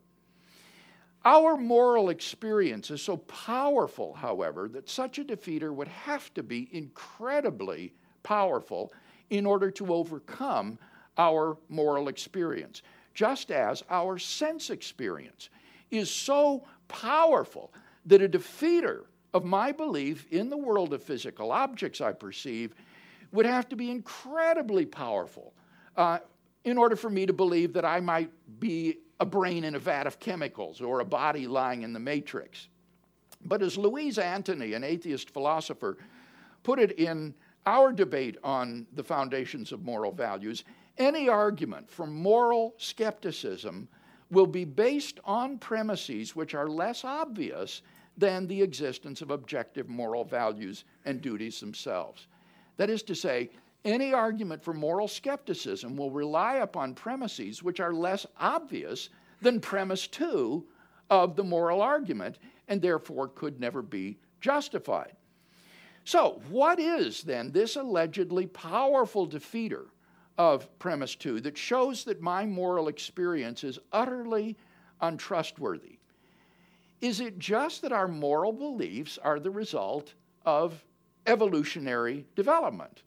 Our 1.25 1.57
moral 1.57 2.11
experience 2.11 2.91
is 2.91 3.03
so 3.03 3.17
powerful, 3.19 4.15
however, 4.15 4.69
that 4.69 4.89
such 4.89 5.19
a 5.19 5.25
defeater 5.25 5.73
would 5.73 5.89
have 5.89 6.33
to 6.35 6.43
be 6.43 6.69
incredibly 6.73 7.93
powerful 8.23 8.93
in 9.31 9.47
order 9.47 9.71
to 9.73 9.95
overcome 9.95 10.79
our 11.17 11.57
moral 11.69 12.09
experience, 12.09 12.83
just 13.15 13.51
as 13.51 13.83
our 13.91 14.19
sense 14.19 14.71
experience 14.71 15.51
is 15.91 16.11
so 16.11 16.65
powerful 16.89 17.73
that 18.07 18.23
a 18.23 18.29
defeater 18.29 19.03
of 19.35 19.45
my 19.45 19.73
belief 19.73 20.27
in 20.31 20.49
the 20.49 20.57
world 20.57 20.93
of 20.93 21.03
physical 21.03 21.53
objects 21.53 22.01
I 22.01 22.13
perceive 22.13 22.75
would 23.33 23.47
have 23.47 23.69
to 23.69 23.77
be 23.77 23.91
incredibly 23.91 24.87
powerful 24.87 25.55
uh, 25.97 26.19
in 26.65 26.79
order 26.79 26.97
for 26.97 27.11
me 27.11 27.27
to 27.27 27.33
believe 27.33 27.73
that 27.73 27.85
I 27.85 28.01
might 28.01 28.31
be 28.61 28.99
a 29.21 29.27
brain 29.27 29.65
in 29.65 29.75
a 29.75 29.79
vat 29.79 30.07
of 30.07 30.21
chemicals 30.21 30.81
or 30.81 31.01
a 31.01 31.05
body 31.05 31.47
lying 31.47 31.83
in 31.83 31.93
the 31.93 32.01
matrix. 32.01 32.69
But 33.45 33.63
as 33.63 33.77
Louise 33.77 34.19
Antony, 34.19 34.75
an 34.75 34.85
atheist 34.85 35.31
philosopher, 35.31 35.99
put 36.63 36.79
it 36.79 36.93
in 36.93 37.35
our 37.67 37.93
debate 37.93 38.37
on 38.43 38.87
the 38.95 39.05
foundations 39.05 39.73
of 39.73 39.85
moral 39.85 40.13
values, 40.13 40.65
any 40.97 41.29
argument 41.29 41.91
from 41.91 42.15
moral 42.15 42.75
skepticism 42.79 43.89
will 44.31 44.47
be 44.47 44.65
based 44.65 45.21
on 45.25 45.59
premises 45.59 46.35
which 46.35 46.55
are 46.55 46.69
less 46.69 47.05
obvious 47.05 47.83
than 48.17 48.47
the 48.47 48.61
existence 48.61 49.23
of 49.23 49.31
objective 49.31 49.89
moral 49.89 50.25
values 50.25 50.85
and 51.05 51.21
duties 51.21 51.61
themselves. 51.61 52.27
That 52.79 52.91
is 52.91 53.03
to 53.05 53.15
say, 53.15 53.51
any 53.85 54.13
argument 54.13 54.65
for 54.65 54.73
moral 54.73 55.07
skepticism 55.07 55.97
will 55.97 56.11
rely 56.11 56.57
upon 56.57 56.95
premises 56.95 57.63
which 57.63 57.81
are 57.81 57.93
less 57.93 58.27
obvious 58.39 59.11
than 59.43 59.61
premise 59.61 60.07
two 60.07 60.67
of 61.11 61.37
the 61.37 61.45
moral 61.45 61.83
argument 61.83 62.39
and 62.67 62.81
therefore 62.81 63.29
could 63.29 63.61
never 63.61 63.83
be 63.83 64.19
justified. 64.41 65.15
So, 66.05 66.41
what 66.49 66.79
is 66.81 67.23
then 67.23 67.53
this 67.53 67.77
allegedly 67.77 68.47
powerful 68.47 69.27
defeater 69.29 69.87
of 70.39 70.79
premise 70.79 71.15
two 71.15 71.41
that 71.41 71.59
shows 71.59 72.05
that 72.05 72.21
my 72.21 72.47
moral 72.47 72.89
experience 72.89 73.65
is 73.65 73.79
utterly 73.93 74.57
untrustworthy? 75.01 75.99
Is 77.01 77.21
it 77.21 77.39
just 77.39 77.83
that 77.83 77.93
our 77.93 78.09
moral 78.09 78.53
beliefs 78.53 79.19
are 79.23 79.39
the 79.39 79.51
result 79.51 80.15
of 80.45 80.85
evolutionary 81.29 82.27
development? 82.35 83.03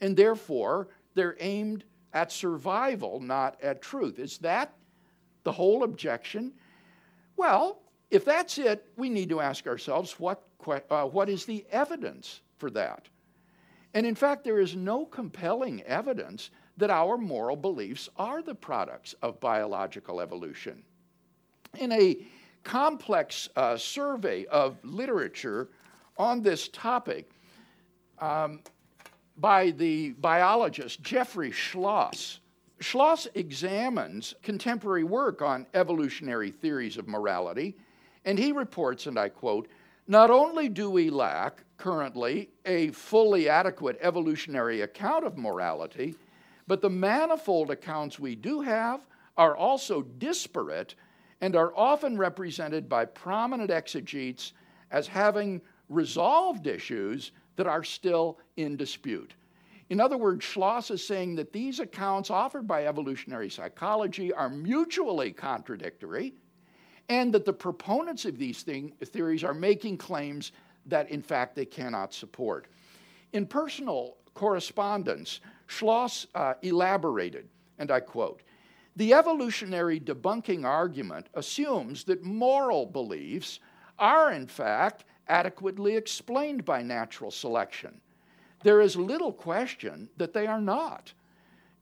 And 0.00 0.16
therefore, 0.16 0.88
they're 1.14 1.36
aimed 1.40 1.84
at 2.12 2.32
survival, 2.32 3.20
not 3.20 3.60
at 3.62 3.82
truth. 3.82 4.18
Is 4.18 4.38
that 4.38 4.72
the 5.44 5.52
whole 5.52 5.84
objection? 5.84 6.52
Well, 7.36 7.82
if 8.10 8.24
that's 8.24 8.58
it, 8.58 8.86
we 8.96 9.08
need 9.08 9.28
to 9.28 9.40
ask 9.40 9.66
ourselves 9.66 10.18
what, 10.18 10.42
uh, 10.90 11.04
what 11.04 11.28
is 11.28 11.44
the 11.44 11.64
evidence 11.70 12.40
for 12.58 12.70
that? 12.70 13.08
And 13.94 14.06
in 14.06 14.14
fact, 14.14 14.44
there 14.44 14.60
is 14.60 14.76
no 14.76 15.04
compelling 15.04 15.82
evidence 15.82 16.50
that 16.76 16.90
our 16.90 17.16
moral 17.18 17.56
beliefs 17.56 18.08
are 18.16 18.42
the 18.42 18.54
products 18.54 19.14
of 19.22 19.40
biological 19.40 20.20
evolution. 20.20 20.82
In 21.78 21.92
a 21.92 22.16
complex 22.64 23.48
uh, 23.56 23.76
survey 23.76 24.44
of 24.46 24.76
literature 24.82 25.68
on 26.16 26.42
this 26.42 26.68
topic 26.68 27.30
um, 28.18 28.60
by 29.36 29.70
the 29.70 30.10
biologist 30.12 31.02
Jeffrey 31.02 31.50
Schloss, 31.50 32.40
Schloss 32.80 33.26
examines 33.34 34.34
contemporary 34.42 35.04
work 35.04 35.42
on 35.42 35.66
evolutionary 35.74 36.50
theories 36.50 36.96
of 36.96 37.06
morality, 37.08 37.76
and 38.24 38.38
he 38.38 38.52
reports, 38.52 39.06
and 39.06 39.18
I 39.18 39.28
quote, 39.28 39.68
not 40.08 40.30
only 40.30 40.68
do 40.68 40.90
we 40.90 41.10
lack 41.10 41.62
currently 41.76 42.50
a 42.66 42.88
fully 42.88 43.48
adequate 43.48 43.98
evolutionary 44.00 44.80
account 44.80 45.24
of 45.24 45.38
morality, 45.38 46.14
but 46.66 46.80
the 46.80 46.90
manifold 46.90 47.70
accounts 47.70 48.18
we 48.18 48.34
do 48.34 48.60
have 48.60 49.06
are 49.36 49.56
also 49.56 50.02
disparate 50.02 50.94
and 51.40 51.56
are 51.56 51.72
often 51.76 52.16
represented 52.18 52.88
by 52.88 53.04
prominent 53.04 53.70
exegetes 53.70 54.52
as 54.90 55.06
having 55.06 55.60
resolved 55.90 56.66
issues 56.66 57.32
that 57.56 57.66
are 57.66 57.84
still 57.84 58.38
in 58.56 58.76
dispute. 58.76 59.34
In 59.90 60.00
other 60.00 60.16
words, 60.16 60.44
Schloss 60.44 60.90
is 60.92 61.04
saying 61.04 61.34
that 61.34 61.52
these 61.52 61.80
accounts 61.80 62.30
offered 62.30 62.66
by 62.66 62.86
evolutionary 62.86 63.50
psychology 63.50 64.32
are 64.32 64.48
mutually 64.48 65.32
contradictory, 65.32 66.32
and 67.08 67.34
that 67.34 67.44
the 67.44 67.52
proponents 67.52 68.24
of 68.24 68.38
these 68.38 68.62
thing, 68.62 68.92
theories 69.04 69.42
are 69.42 69.52
making 69.52 69.98
claims 69.98 70.52
that, 70.86 71.10
in 71.10 71.20
fact, 71.20 71.56
they 71.56 71.66
cannot 71.66 72.14
support. 72.14 72.68
In 73.32 73.46
personal 73.46 74.16
correspondence, 74.34 75.40
Schloss 75.66 76.26
uh, 76.36 76.54
elaborated, 76.62 77.48
and 77.78 77.90
I 77.90 77.98
quote 77.98 78.42
The 78.94 79.12
evolutionary 79.12 79.98
debunking 79.98 80.64
argument 80.64 81.26
assumes 81.34 82.04
that 82.04 82.22
moral 82.22 82.86
beliefs 82.86 83.58
are, 83.98 84.32
in 84.32 84.46
fact, 84.46 85.04
adequately 85.30 85.96
explained 85.96 86.64
by 86.64 86.82
natural 86.82 87.30
selection 87.30 88.00
there 88.62 88.80
is 88.80 88.96
little 88.96 89.32
question 89.32 90.08
that 90.16 90.32
they 90.32 90.46
are 90.46 90.60
not. 90.60 91.12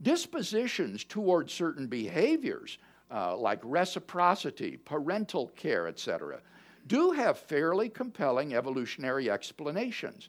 Dispositions 0.00 1.04
toward 1.04 1.50
certain 1.50 1.88
behaviors, 1.88 2.78
uh, 3.10 3.36
like 3.36 3.60
reciprocity, 3.64 4.76
parental 4.84 5.48
care, 5.56 5.88
etc., 5.88 6.40
do 6.86 7.10
have 7.10 7.38
fairly 7.38 7.88
compelling 7.88 8.54
evolutionary 8.54 9.30
explanations. 9.30 10.28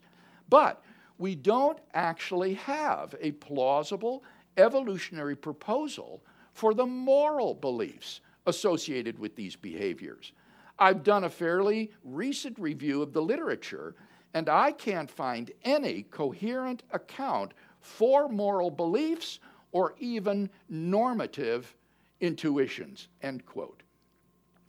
But 0.49 0.83
we 1.17 1.35
don't 1.35 1.79
actually 1.93 2.55
have 2.55 3.15
a 3.21 3.31
plausible 3.33 4.23
evolutionary 4.57 5.35
proposal 5.35 6.21
for 6.53 6.73
the 6.73 6.85
moral 6.85 7.53
beliefs 7.53 8.21
associated 8.47 9.19
with 9.19 9.35
these 9.35 9.55
behaviors. 9.55 10.33
I've 10.79 11.03
done 11.03 11.25
a 11.25 11.29
fairly 11.29 11.91
recent 12.03 12.57
review 12.57 13.01
of 13.01 13.13
the 13.13 13.21
literature 13.21 13.95
and 14.33 14.47
I 14.47 14.71
can't 14.71 15.09
find 15.09 15.51
any 15.63 16.03
coherent 16.03 16.83
account 16.91 17.53
for 17.81 18.29
moral 18.29 18.69
beliefs 18.69 19.39
or 19.71 19.95
even 19.99 20.49
normative 20.69 21.75
intuitions, 22.19 23.07
end 23.21 23.45
quote. 23.45 23.83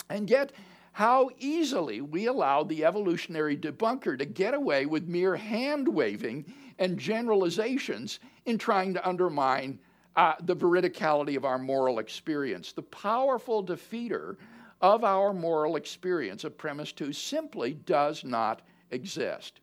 And 0.09 0.29
yet, 0.29 0.53
how 0.93 1.31
easily 1.39 2.01
we 2.01 2.27
allow 2.27 2.65
the 2.65 2.85
evolutionary 2.85 3.57
debunker 3.57 4.19
to 4.19 4.25
get 4.25 4.55
away 4.55 4.87
with 4.87 5.09
mere 5.09 5.37
hand 5.37 5.87
waving 5.87 6.53
and 6.79 6.99
generalizations 6.99 8.19
in 8.47 8.59
trying 8.59 8.95
to 8.95 9.09
undermine 9.09 9.79
uh, 10.17 10.35
the 10.43 10.57
veridicality 10.57 11.37
of 11.37 11.45
our 11.45 11.59
moral 11.59 12.01
experience. 12.01 12.73
The 12.73 12.83
powerful 12.83 13.65
defeater 13.65 14.37
of 14.81 15.05
our 15.05 15.33
moral 15.33 15.77
experience 15.77 16.45
of 16.45 16.57
premise 16.57 16.93
two 16.93 17.13
simply 17.13 17.75
does 17.75 18.25
not 18.25 18.63
exist. 18.91 19.61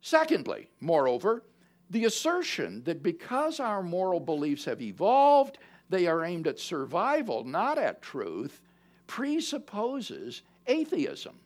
Secondly, 0.00 0.68
moreover, 0.80 1.42
the 1.90 2.04
assertion 2.04 2.82
that 2.84 3.02
because 3.02 3.60
our 3.60 3.82
moral 3.82 4.20
beliefs 4.20 4.64
have 4.64 4.82
evolved, 4.82 5.58
they 5.88 6.06
are 6.06 6.24
aimed 6.24 6.46
at 6.46 6.58
survival, 6.58 7.44
not 7.44 7.78
at 7.78 8.02
truth, 8.02 8.60
presupposes 9.06 10.42
atheism. 10.66 11.38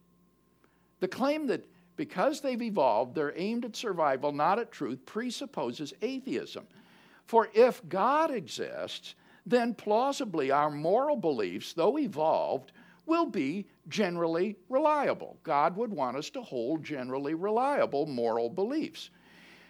The 1.00 1.08
claim 1.08 1.46
that 1.48 1.66
because 1.96 2.40
they've 2.40 2.60
evolved, 2.62 3.14
they're 3.14 3.36
aimed 3.36 3.64
at 3.64 3.74
survival, 3.74 4.30
not 4.32 4.58
at 4.58 4.70
truth, 4.70 5.04
presupposes 5.06 5.94
atheism. 6.02 6.66
For 7.24 7.48
if 7.54 7.86
God 7.88 8.30
exists, 8.30 9.14
then 9.46 9.74
plausibly 9.74 10.50
our 10.50 10.70
moral 10.70 11.16
beliefs, 11.16 11.72
though 11.72 11.98
evolved, 11.98 12.72
will 13.06 13.26
be 13.26 13.66
generally 13.88 14.56
reliable. 14.68 15.38
God 15.44 15.76
would 15.76 15.92
want 15.92 16.16
us 16.16 16.28
to 16.30 16.42
hold 16.42 16.82
generally 16.82 17.34
reliable 17.34 18.06
moral 18.06 18.50
beliefs. 18.50 19.10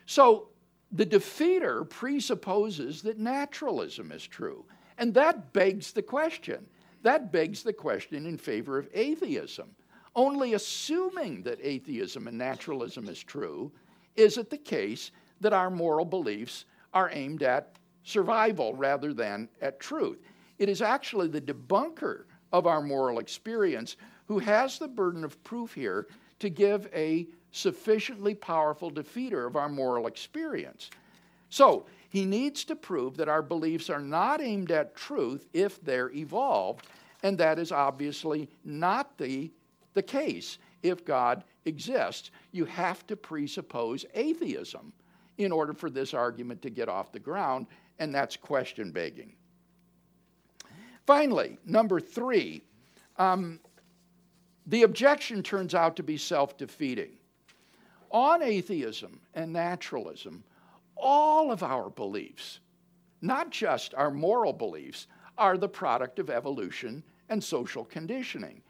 So 0.07 0.49
the 0.91 1.05
defeater 1.05 1.89
presupposes 1.89 3.03
that 3.03 3.19
naturalism 3.19 4.11
is 4.11 4.27
true. 4.27 4.65
And 4.97 5.12
that 5.15 5.53
begs 5.53 5.93
the 5.93 6.03
question. 6.03 6.67
That 7.03 7.31
begs 7.31 7.62
the 7.62 7.75
question 7.75 8.27
in 8.27 8.39
favor 8.39 8.79
of 8.79 8.89
atheism. 8.95 9.69
Only 10.15 10.55
assuming 10.55 11.43
that 11.43 11.59
atheism 11.62 12.27
and 12.27 12.39
naturalism 12.39 13.09
is 13.09 13.23
true 13.23 13.71
is 14.17 14.39
it 14.39 14.49
the 14.49 14.57
case 14.57 15.11
that 15.43 15.53
our 15.53 15.69
moral 15.69 16.07
beliefs 16.07 16.65
are 16.95 17.11
aimed 17.12 17.43
at 17.43 17.77
survival 18.07 18.73
rather 18.75 19.12
than 19.12 19.49
at 19.61 19.81
truth. 19.81 20.19
It 20.59 20.69
is 20.69 20.81
actually 20.81 21.29
the 21.29 21.40
debunker 21.40 22.25
of 22.53 22.66
our 22.66 22.81
moral 22.81 23.19
experience 23.19 23.97
who 24.27 24.38
has 24.38 24.79
the 24.79 24.88
burden 24.88 25.25
of 25.25 25.42
proof 25.45 25.75
here 25.75 26.07
to 26.38 26.49
give 26.49 26.88
a 26.95 27.27
sufficiently 27.51 28.35
powerful 28.35 28.90
defeater 28.90 29.47
of 29.47 29.57
our 29.57 29.69
moral 29.69 30.07
experience. 30.07 30.90
So, 31.51 31.87
he 32.09 32.25
needs 32.25 32.64
to 32.66 32.77
prove 32.77 33.16
that 33.16 33.29
our 33.29 33.42
beliefs 33.42 33.90
are 33.90 34.01
not 34.01 34.40
aimed 34.40 34.71
at 34.71 34.95
truth 34.95 35.49
if 35.53 35.83
they're 35.85 36.11
evolved, 36.12 36.87
and 37.23 37.37
that 37.38 37.59
is 37.59 37.73
obviously 37.73 38.49
not 38.64 39.19
the, 39.19 39.51
the 39.95 40.03
case 40.03 40.59
if 40.83 41.05
God 41.05 41.45
exists. 41.64 42.31
You 42.53 42.64
have 42.66 43.07
to 43.09 43.16
presuppose 43.16 44.07
atheism 44.14 44.92
in 45.38 45.53
order 45.53 45.75
for 45.75 45.90
this 45.90 46.14
argument 46.14 46.62
to 46.62 46.71
get 46.71 46.88
off 46.88 47.12
the 47.12 47.19
ground, 47.19 47.66
and 47.99 48.15
that's 48.15 48.37
question 48.37 48.91
begging. 48.91 49.33
Finally, 51.07 51.59
number 51.65 52.01
three, 52.01 52.63
um, 53.17 53.61
the 54.67 54.83
objection 54.83 55.43
turns 55.43 55.75
out 55.75 55.97
to 55.97 56.03
be 56.03 56.17
self 56.17 56.57
defeating. 56.57 57.13
On 58.11 58.43
atheism 58.43 59.21
and 59.35 59.53
naturalism, 59.53 60.43
all 60.97 61.51
of 61.51 61.63
our 61.63 61.91
beliefs, 61.91 62.61
not 63.21 63.51
just 63.51 63.95
our 63.95 64.11
moral 64.11 64.53
beliefs, 64.53 65.07
are 65.39 65.59
the 65.59 65.69
product 65.69 66.19
of 66.19 66.31
evolution 66.31 67.03
and 67.29 67.43
social 67.43 67.85
conditioning. 67.85 68.63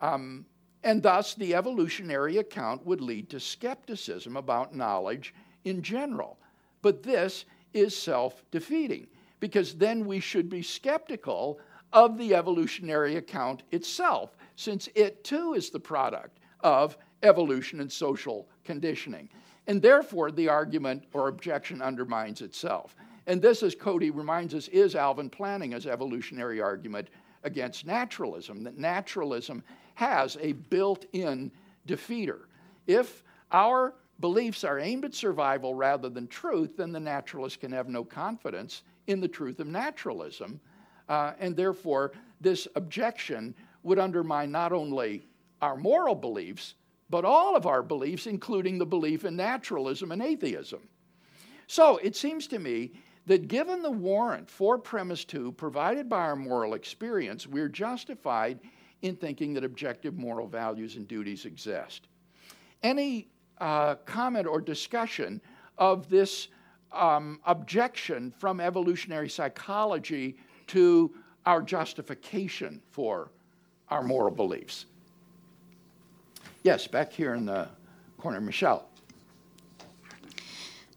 Um, 0.00 0.44
and 0.82 1.02
thus, 1.02 1.34
the 1.34 1.54
evolutionary 1.54 2.38
account 2.38 2.84
would 2.86 3.00
lead 3.00 3.28
to 3.30 3.40
skepticism 3.40 4.36
about 4.36 4.74
knowledge 4.74 5.34
in 5.64 5.82
general. 5.82 6.38
But 6.82 7.02
this 7.02 7.44
is 7.72 7.96
self 7.96 8.44
defeating 8.50 9.06
because 9.40 9.74
then 9.74 10.04
we 10.04 10.20
should 10.20 10.48
be 10.48 10.62
skeptical 10.62 11.58
of 11.92 12.18
the 12.18 12.34
evolutionary 12.34 13.16
account 13.16 13.62
itself, 13.72 14.36
since 14.56 14.88
it 14.94 15.24
too 15.24 15.54
is 15.54 15.70
the 15.70 15.80
product 15.80 16.38
of 16.60 16.96
evolution 17.22 17.80
and 17.80 17.90
social 17.90 18.48
conditioning. 18.64 19.28
And 19.66 19.82
therefore, 19.82 20.30
the 20.30 20.48
argument 20.48 21.04
or 21.12 21.28
objection 21.28 21.82
undermines 21.82 22.42
itself. 22.42 22.94
And 23.26 23.40
this, 23.40 23.62
as 23.62 23.74
Cody 23.74 24.10
reminds 24.10 24.54
us, 24.54 24.68
is 24.68 24.94
Alvin 24.94 25.30
Plantinga's 25.30 25.86
evolutionary 25.86 26.60
argument 26.60 27.08
against 27.44 27.86
naturalism 27.86 28.62
that 28.64 28.78
naturalism 28.78 29.62
has 29.94 30.36
a 30.40 30.52
built 30.52 31.06
in 31.12 31.50
defeater. 31.86 32.40
If 32.86 33.22
our 33.52 33.94
beliefs 34.20 34.64
are 34.64 34.78
aimed 34.78 35.04
at 35.04 35.14
survival 35.14 35.74
rather 35.74 36.08
than 36.08 36.26
truth, 36.26 36.76
then 36.76 36.92
the 36.92 37.00
naturalist 37.00 37.60
can 37.60 37.72
have 37.72 37.88
no 37.88 38.04
confidence 38.04 38.82
in 39.06 39.20
the 39.20 39.28
truth 39.28 39.60
of 39.60 39.66
naturalism. 39.66 40.60
Uh, 41.08 41.32
and 41.38 41.56
therefore, 41.56 42.12
this 42.40 42.68
objection 42.76 43.54
would 43.82 43.98
undermine 43.98 44.50
not 44.50 44.72
only 44.72 45.26
our 45.62 45.76
moral 45.76 46.14
beliefs, 46.14 46.74
but 47.08 47.24
all 47.24 47.56
of 47.56 47.66
our 47.66 47.82
beliefs, 47.82 48.26
including 48.26 48.78
the 48.78 48.86
belief 48.86 49.24
in 49.24 49.34
naturalism 49.34 50.12
and 50.12 50.22
atheism. 50.22 50.80
So 51.66 51.96
it 51.98 52.14
seems 52.14 52.46
to 52.48 52.58
me 52.58 52.92
that 53.26 53.48
given 53.48 53.82
the 53.82 53.90
warrant 53.90 54.48
for 54.48 54.78
premise 54.78 55.24
two 55.24 55.52
provided 55.52 56.08
by 56.08 56.20
our 56.20 56.36
moral 56.36 56.74
experience, 56.74 57.46
we're 57.46 57.68
justified 57.68 58.60
in 59.02 59.16
thinking 59.16 59.54
that 59.54 59.64
objective 59.64 60.16
moral 60.16 60.46
values 60.46 60.96
and 60.96 61.08
duties 61.08 61.44
exist. 61.44 62.08
Any 62.82 63.28
uh, 63.60 63.96
comment 64.06 64.46
or 64.46 64.60
discussion 64.60 65.40
of 65.78 66.08
this 66.08 66.48
um, 66.92 67.40
objection 67.46 68.32
from 68.38 68.60
evolutionary 68.60 69.28
psychology 69.28 70.36
to 70.66 71.10
our 71.46 71.62
justification 71.62 72.80
for 72.90 73.30
our 73.88 74.02
moral 74.02 74.30
beliefs? 74.30 74.86
Yes, 76.62 76.86
back 76.86 77.12
here 77.12 77.34
in 77.34 77.46
the 77.46 77.68
corner, 78.18 78.40
Michelle. 78.40 78.86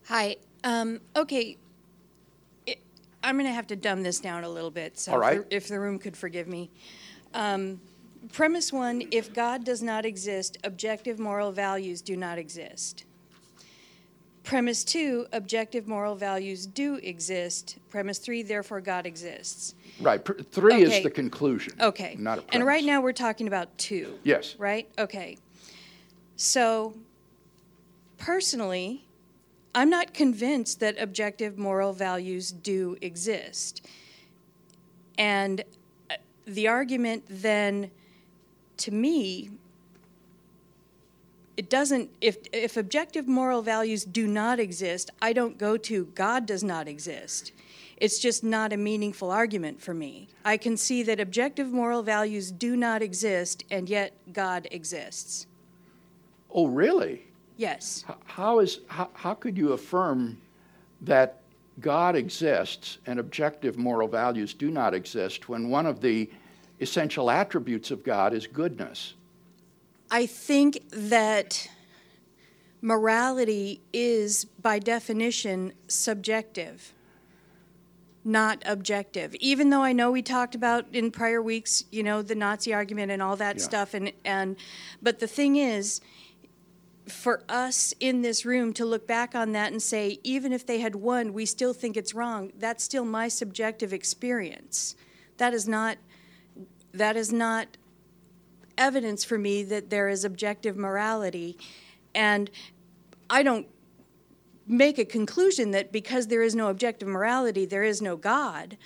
Hi. 0.07 0.35
Um, 0.63 0.99
okay. 1.15 1.57
It, 2.65 2.79
I'm 3.23 3.35
going 3.35 3.47
to 3.47 3.53
have 3.53 3.67
to 3.67 3.75
dumb 3.75 4.03
this 4.03 4.19
down 4.19 4.43
a 4.43 4.49
little 4.49 4.71
bit. 4.71 4.99
So 4.99 5.15
right. 5.15 5.37
if, 5.37 5.49
the, 5.49 5.55
if 5.55 5.67
the 5.69 5.79
room 5.79 5.99
could 5.99 6.17
forgive 6.17 6.47
me. 6.47 6.69
Um, 7.33 7.79
premise 8.31 8.71
one 8.71 9.03
if 9.11 9.33
God 9.33 9.63
does 9.63 9.81
not 9.81 10.05
exist, 10.05 10.57
objective 10.63 11.19
moral 11.19 11.51
values 11.51 12.01
do 12.01 12.15
not 12.15 12.37
exist. 12.37 13.05
Premise 14.43 14.83
two 14.83 15.25
objective 15.31 15.87
moral 15.87 16.15
values 16.15 16.65
do 16.65 16.95
exist. 16.95 17.77
Premise 17.89 18.17
three 18.19 18.43
therefore 18.43 18.81
God 18.81 19.05
exists. 19.05 19.73
Right. 20.01 20.23
Pr- 20.23 20.41
three 20.41 20.83
Okay. 20.85 20.97
is 20.97 21.03
the 21.03 21.09
conclusion. 21.09 21.73
Okay. 21.79 22.15
Not 22.19 22.39
a 22.39 22.41
premise. 22.41 22.55
and 22.55 22.65
right 22.65 22.83
now 22.83 22.99
we're 23.01 23.13
talking 23.13 23.47
about 23.47 23.75
two. 23.77 24.19
Yes. 24.23 24.55
Right? 24.57 24.89
Okay. 24.97 25.37
So, 26.35 26.93
personally, 28.17 29.05
I'm 29.75 29.89
not 29.89 30.13
convinced 30.13 30.79
that 30.81 30.99
objective 30.99 31.57
moral 31.57 31.93
values 31.93 32.51
do 32.51 32.97
exist. 33.01 33.85
And 35.17 35.63
uh, 36.09 36.15
the 36.45 36.67
argument 36.67 37.23
then, 37.29 37.91
to 38.77 38.91
me, 38.91 39.51
it 41.55 41.69
doesn't, 41.69 42.09
if, 42.19 42.37
if 42.51 42.77
objective 42.77 43.27
moral 43.27 43.61
values 43.61 44.03
do 44.05 44.27
not 44.27 44.59
exist, 44.59 45.11
I 45.21 45.33
don't 45.33 45.57
go 45.57 45.77
to 45.77 46.05
God 46.15 46.45
does 46.45 46.63
not 46.63 46.87
exist. 46.87 47.51
It's 47.97 48.19
just 48.19 48.43
not 48.43 48.73
a 48.73 48.77
meaningful 48.77 49.29
argument 49.29 49.81
for 49.81 49.93
me. 49.93 50.27
I 50.43 50.57
can 50.57 50.77
see 50.77 51.03
that 51.03 51.19
objective 51.19 51.71
moral 51.71 52.01
values 52.01 52.51
do 52.51 52.75
not 52.75 53.01
exist, 53.01 53.63
and 53.69 53.87
yet 53.87 54.13
God 54.33 54.67
exists. 54.71 55.45
Oh, 56.49 56.67
really? 56.67 57.23
Yes. 57.57 58.03
How, 58.25 58.59
is, 58.59 58.79
how, 58.87 59.09
how 59.13 59.35
could 59.35 59.57
you 59.57 59.73
affirm 59.73 60.41
that 61.01 61.41
God 61.79 62.15
exists 62.15 62.97
and 63.05 63.19
objective 63.19 63.77
moral 63.77 64.07
values 64.07 64.53
do 64.53 64.69
not 64.69 64.93
exist 64.93 65.49
when 65.49 65.69
one 65.69 65.85
of 65.85 66.01
the 66.01 66.29
essential 66.83 67.31
attributes 67.31 67.89
of 67.89 68.03
God 68.03 68.33
is 68.33 68.45
goodness? 68.45 69.15
I 70.11 70.27
think 70.27 70.79
that 70.91 71.67
morality 72.81 73.81
is, 73.91 74.45
by 74.45 74.77
definition, 74.77 75.73
subjective, 75.87 76.93
not 78.23 78.61
objective. 78.65 79.33
Even 79.35 79.69
though 79.69 79.81
I 79.81 79.93
know 79.93 80.11
we 80.11 80.21
talked 80.21 80.53
about 80.53 80.85
in 80.93 81.09
prior 81.09 81.41
weeks, 81.41 81.85
you 81.91 82.03
know, 82.03 82.21
the 82.21 82.35
Nazi 82.35 82.73
argument 82.73 83.11
and 83.11 83.21
all 83.21 83.35
that 83.37 83.57
Yeah. 83.57 83.63
stuff, 83.63 83.93
and, 83.93 84.11
and 84.23 84.55
but 85.01 85.19
the 85.19 85.27
thing 85.27 85.55
is, 85.55 85.99
for 87.07 87.43
us 87.49 87.93
in 87.99 88.21
this 88.21 88.45
room 88.45 88.71
to 88.73 88.85
look 88.85 89.05
back 89.07 89.35
on 89.35 89.51
that 89.53 89.71
and 89.71 89.81
say, 89.81 90.19
even 90.23 90.53
if 90.53 90.65
they 90.65 90.79
had 90.79 90.95
won, 90.95 91.33
we 91.33 91.45
still 91.45 91.73
think 91.73 91.97
it's 91.97 92.13
wrong. 92.13 92.51
That's 92.57 92.83
still 92.83 93.03
my 93.03 93.27
subjective 93.27 93.91
experience. 93.91 94.95
That 95.37 95.53
is 95.53 95.67
not. 95.67 95.97
That 96.93 97.15
is 97.15 97.33
not 97.33 97.67
evidence 98.77 99.23
for 99.23 99.37
me 99.37 99.63
that 99.63 99.89
there 99.89 100.09
is 100.09 100.23
objective 100.23 100.77
morality. 100.77 101.57
And 102.15 102.49
I 103.29 103.43
don't 103.43 103.67
make 104.67 104.97
a 104.97 105.05
conclusion 105.05 105.71
that 105.71 105.91
because 105.91 106.27
there 106.27 106.41
is 106.41 106.55
no 106.55 106.69
objective 106.69 107.07
morality, 107.07 107.65
there 107.65 107.83
is 107.83 108.01
no 108.01 108.15
God. 108.15 108.77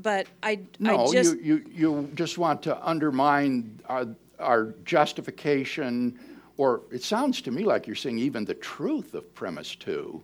But 0.00 0.26
I, 0.42 0.60
No, 0.78 1.06
I 1.06 1.12
just. 1.12 1.36
you, 1.36 1.40
you, 1.42 1.64
you 1.72 2.10
just 2.14 2.38
want 2.38 2.62
to 2.62 2.86
undermine 2.86 3.80
our, 3.86 4.06
our 4.38 4.74
justification, 4.84 6.18
or 6.56 6.82
it 6.90 7.02
sounds 7.02 7.40
to 7.42 7.50
me 7.50 7.64
like 7.64 7.86
you're 7.86 7.96
saying 7.96 8.18
even 8.18 8.44
the 8.44 8.54
truth 8.54 9.14
of 9.14 9.34
premise 9.34 9.76
two. 9.76 10.22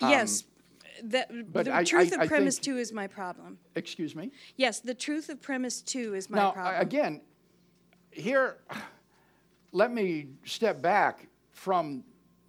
yes. 0.00 0.42
Um, 0.42 0.48
but 0.48 0.55
the 1.02 1.74
I- 1.74 1.84
truth 1.84 2.12
I- 2.12 2.16
of 2.16 2.20
I 2.22 2.26
premise 2.28 2.56
think- 2.56 2.64
two 2.64 2.78
is 2.78 2.92
my 2.92 3.06
problem. 3.06 3.58
Excuse 3.74 4.14
me? 4.16 4.30
Yes, 4.56 4.80
the 4.80 4.94
truth 4.94 5.28
of 5.28 5.40
premise 5.40 5.82
two 5.82 6.14
is 6.14 6.30
my 6.30 6.38
now, 6.38 6.50
problem. 6.52 6.80
again, 6.80 7.20
here, 8.10 8.58
let 9.72 9.92
me 9.92 10.28
step 10.44 10.80
back 10.80 11.26
from 11.52 12.04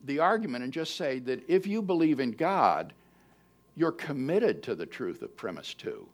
the 0.05 0.19
argument 0.19 0.63
and 0.63 0.71
just 0.71 0.95
say 0.95 1.19
that 1.19 1.41
if 1.49 1.67
you 1.67 1.81
believe 1.81 2.19
in 2.19 2.31
God, 2.31 2.93
you're 3.75 3.91
committed 3.91 4.63
to 4.63 4.75
the 4.75 4.85
truth 4.85 5.21
of 5.21 5.35
premise 5.35 5.73
two, 5.73 6.07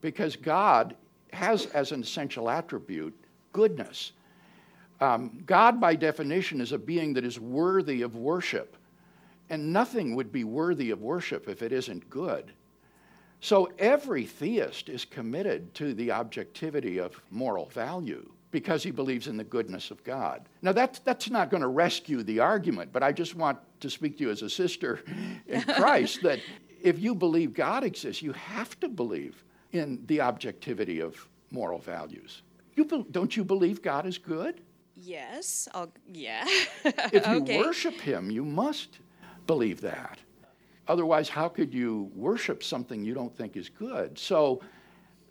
because 0.00 0.36
God 0.36 0.94
has 1.32 1.66
as 1.66 1.92
an 1.92 2.02
essential 2.02 2.50
attribute 2.50 3.14
goodness. 3.52 4.12
Um, 5.00 5.42
God, 5.46 5.80
by 5.80 5.94
definition, 5.94 6.60
is 6.60 6.72
a 6.72 6.78
being 6.78 7.14
that 7.14 7.24
is 7.24 7.40
worthy 7.40 8.02
of 8.02 8.16
worship, 8.16 8.76
and 9.50 9.72
nothing 9.72 10.14
would 10.14 10.32
be 10.32 10.44
worthy 10.44 10.90
of 10.90 11.02
worship 11.02 11.48
if 11.48 11.60
it 11.60 11.72
isn't 11.72 12.08
good. 12.08 12.52
So 13.40 13.70
every 13.78 14.24
theist 14.24 14.88
is 14.88 15.04
committed 15.04 15.74
to 15.74 15.92
the 15.92 16.12
objectivity 16.12 16.98
of 16.98 17.20
moral 17.30 17.66
value 17.66 18.30
because 18.50 18.82
he 18.82 18.90
believes 18.90 19.26
in 19.26 19.36
the 19.36 19.44
goodness 19.44 19.90
of 19.90 20.02
God. 20.04 20.48
Now, 20.62 20.72
that's, 20.72 20.98
that's 21.00 21.30
not 21.30 21.50
going 21.50 21.62
to 21.62 21.68
rescue 21.68 22.22
the 22.22 22.40
argument, 22.40 22.92
but 22.92 23.02
I 23.02 23.12
just 23.12 23.34
want 23.34 23.58
to 23.80 23.90
speak 23.90 24.18
to 24.18 24.24
you 24.24 24.30
as 24.30 24.42
a 24.42 24.50
sister 24.50 25.00
in 25.46 25.62
Christ 25.62 26.22
that 26.22 26.40
if 26.82 26.98
you 26.98 27.14
believe 27.14 27.52
God 27.52 27.84
exists, 27.84 28.22
you 28.22 28.32
have 28.32 28.78
to 28.80 28.88
believe 28.88 29.44
in 29.72 30.02
the 30.06 30.20
objectivity 30.20 31.00
of 31.00 31.28
moral 31.50 31.78
values. 31.78 32.42
You, 32.74 32.84
be- 32.84 33.06
don't 33.10 33.36
you 33.36 33.44
believe 33.44 33.82
God 33.82 34.06
is 34.06 34.18
good? 34.18 34.60
yes, 35.00 35.68
I'll, 35.74 35.92
yeah. 36.06 36.44
If 36.84 37.26
you 37.26 37.36
okay. 37.42 37.58
worship 37.58 37.94
Him, 37.94 38.30
you 38.30 38.44
must 38.44 38.98
believe 39.50 39.80
that. 39.80 40.20
Otherwise, 40.86 41.28
how 41.28 41.48
could 41.48 41.74
you 41.74 42.08
worship 42.14 42.62
something 42.62 43.04
you 43.04 43.14
don't 43.14 43.36
think 43.36 43.56
is 43.56 43.68
good? 43.68 44.16
So, 44.16 44.60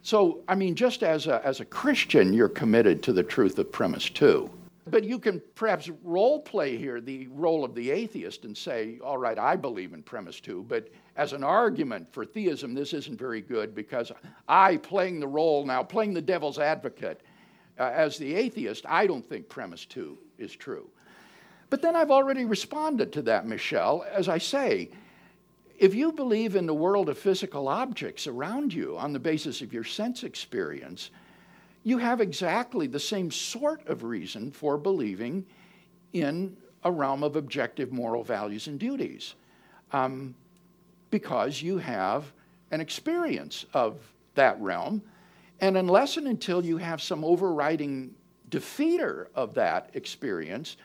so 0.01 0.41
I 0.49 0.55
mean, 0.55 0.75
just 0.75 1.03
as 1.03 1.27
a, 1.27 1.41
as 1.45 1.61
a 1.61 1.65
Christian, 1.65 2.33
you're 2.33 2.49
committed 2.49 3.01
to 3.03 3.13
the 3.13 3.23
truth 3.23 3.57
of 3.59 3.71
premise 3.71 4.09
two. 4.09 4.49
But 4.87 5.05
you 5.05 5.19
can 5.19 5.41
perhaps 5.55 5.89
role 6.03 6.41
play 6.41 6.75
here 6.75 6.99
the 6.99 7.27
role 7.27 7.63
of 7.63 7.73
the 7.75 7.91
atheist 7.91 8.43
and 8.43 8.57
say, 8.57 8.99
all 9.01 9.17
right, 9.17 9.39
I 9.39 9.55
believe 9.55 9.93
in 9.93 10.03
premise 10.03 10.41
two, 10.41 10.65
but 10.67 10.89
as 11.15 11.31
an 11.31 11.45
argument 11.45 12.11
for 12.11 12.25
theism, 12.25 12.73
this 12.73 12.91
isn't 12.93 13.17
very 13.17 13.39
good 13.39 13.73
because 13.73 14.11
I, 14.49 14.77
playing 14.77 15.21
the 15.21 15.27
role 15.29 15.65
now, 15.65 15.81
playing 15.81 16.13
the 16.13 16.21
devil's 16.21 16.59
advocate, 16.59 17.21
uh, 17.79 17.83
as 17.83 18.17
the 18.17 18.35
atheist, 18.35 18.83
I 18.85 19.07
don't 19.07 19.25
think 19.25 19.47
premise 19.47 19.85
two 19.85 20.17
is 20.37 20.53
true. 20.53 20.89
But 21.69 21.81
then 21.81 21.95
I've 21.95 22.11
already 22.11 22.45
responded 22.45 23.13
to 23.13 23.21
that, 23.23 23.47
Michelle. 23.47 24.05
As 24.11 24.27
I 24.27 24.37
say, 24.37 24.89
if 25.77 25.93
you 25.95 26.11
believe 26.11 26.55
in 26.55 26.65
the 26.65 26.73
world 26.73 27.09
of 27.09 27.17
physical 27.17 27.67
objects 27.67 28.27
around 28.27 28.73
you 28.73 28.97
on 28.97 29.13
the 29.13 29.19
basis 29.19 29.61
of 29.61 29.71
your 29.71 29.83
sense 29.83 30.23
experience, 30.23 31.11
you 31.83 31.97
have 31.97 32.21
exactly 32.21 32.87
the 32.87 32.99
same 32.99 33.31
sort 33.31 33.87
of 33.87 34.03
reason 34.03 34.51
for 34.51 34.77
believing 34.77 35.45
in 36.13 36.57
a 36.83 36.91
realm 36.91 37.23
of 37.23 37.35
objective 37.35 37.91
moral 37.91 38.23
values 38.23 38.67
and 38.67 38.79
duties. 38.79 39.35
Um, 39.91 40.35
because 41.11 41.61
you 41.61 41.77
have 41.77 42.31
an 42.71 42.81
experience 42.81 43.65
of 43.73 43.99
that 44.35 44.59
realm. 44.61 45.01
And 45.61 45.77
unless 45.77 46.17
and 46.17 46.27
until 46.27 46.63
you 46.63 46.77
have 46.77 47.01
some 47.01 47.23
overriding 47.23 48.13
defeater 48.49 49.27
of 49.35 49.53
that 49.55 49.89
experience, 49.93 50.77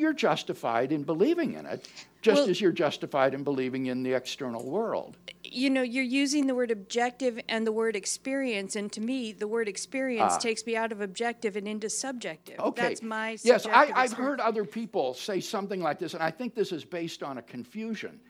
you're 0.00 0.12
justified 0.14 0.90
in 0.92 1.02
believing 1.04 1.54
in 1.54 1.66
it, 1.66 1.86
just 2.22 2.40
Well- 2.40 2.50
as 2.50 2.60
you're 2.60 2.72
justified 2.72 3.34
in 3.34 3.44
believing 3.44 3.86
in 3.86 4.02
the 4.02 4.14
external 4.14 4.64
world. 4.64 5.16
you 5.52 5.68
know, 5.68 5.82
you're 5.82 6.04
using 6.04 6.46
the 6.46 6.54
word 6.54 6.70
objective 6.70 7.40
and 7.48 7.66
the 7.66 7.72
word 7.72 7.96
experience, 7.96 8.76
and 8.76 8.92
to 8.92 9.00
me, 9.00 9.32
the 9.32 9.48
word 9.48 9.66
experience 9.68 10.36
takes 10.36 10.64
me 10.64 10.76
out 10.76 10.92
of 10.92 11.00
objective 11.00 11.56
and 11.56 11.66
into 11.66 11.90
subjective. 11.90 12.58
Okay. 12.60 12.82
That's 12.82 13.02
my 13.02 13.36
Yes, 13.42 13.66
I, 13.66 13.70
I've 13.72 13.88
experience. 13.88 14.12
heard 14.12 14.40
other 14.40 14.64
people 14.64 15.12
say 15.14 15.40
something 15.40 15.80
like 15.80 15.98
this, 15.98 16.14
and 16.14 16.22
I 16.22 16.30
think 16.30 16.54
this 16.54 16.70
is 16.72 16.84
based 16.84 17.22
on 17.24 17.38
a 17.38 17.42
confusion. 17.42 18.20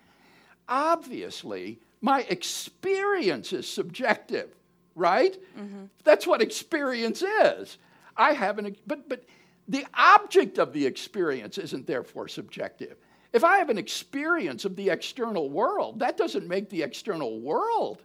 Obviously, 0.68 1.78
my 2.00 2.22
experience 2.30 3.52
is 3.52 3.68
subjective, 3.68 4.54
right? 4.94 5.36
Mm-hmm. 5.58 5.84
That's 6.04 6.26
what 6.26 6.40
experience 6.40 7.22
is. 7.22 7.76
I 8.16 8.32
haven't, 8.32 8.78
but 8.86 9.08
but 9.08 9.24
the 9.70 9.86
object 9.94 10.58
of 10.58 10.72
the 10.72 10.84
experience 10.84 11.56
isn't 11.56 11.86
therefore 11.86 12.26
subjective. 12.26 12.96
If 13.32 13.44
I 13.44 13.58
have 13.58 13.70
an 13.70 13.78
experience 13.78 14.64
of 14.64 14.74
the 14.74 14.90
external 14.90 15.48
world, 15.48 16.00
that 16.00 16.16
doesn't 16.16 16.48
make 16.48 16.68
the 16.68 16.82
external 16.82 17.40
world 17.40 18.02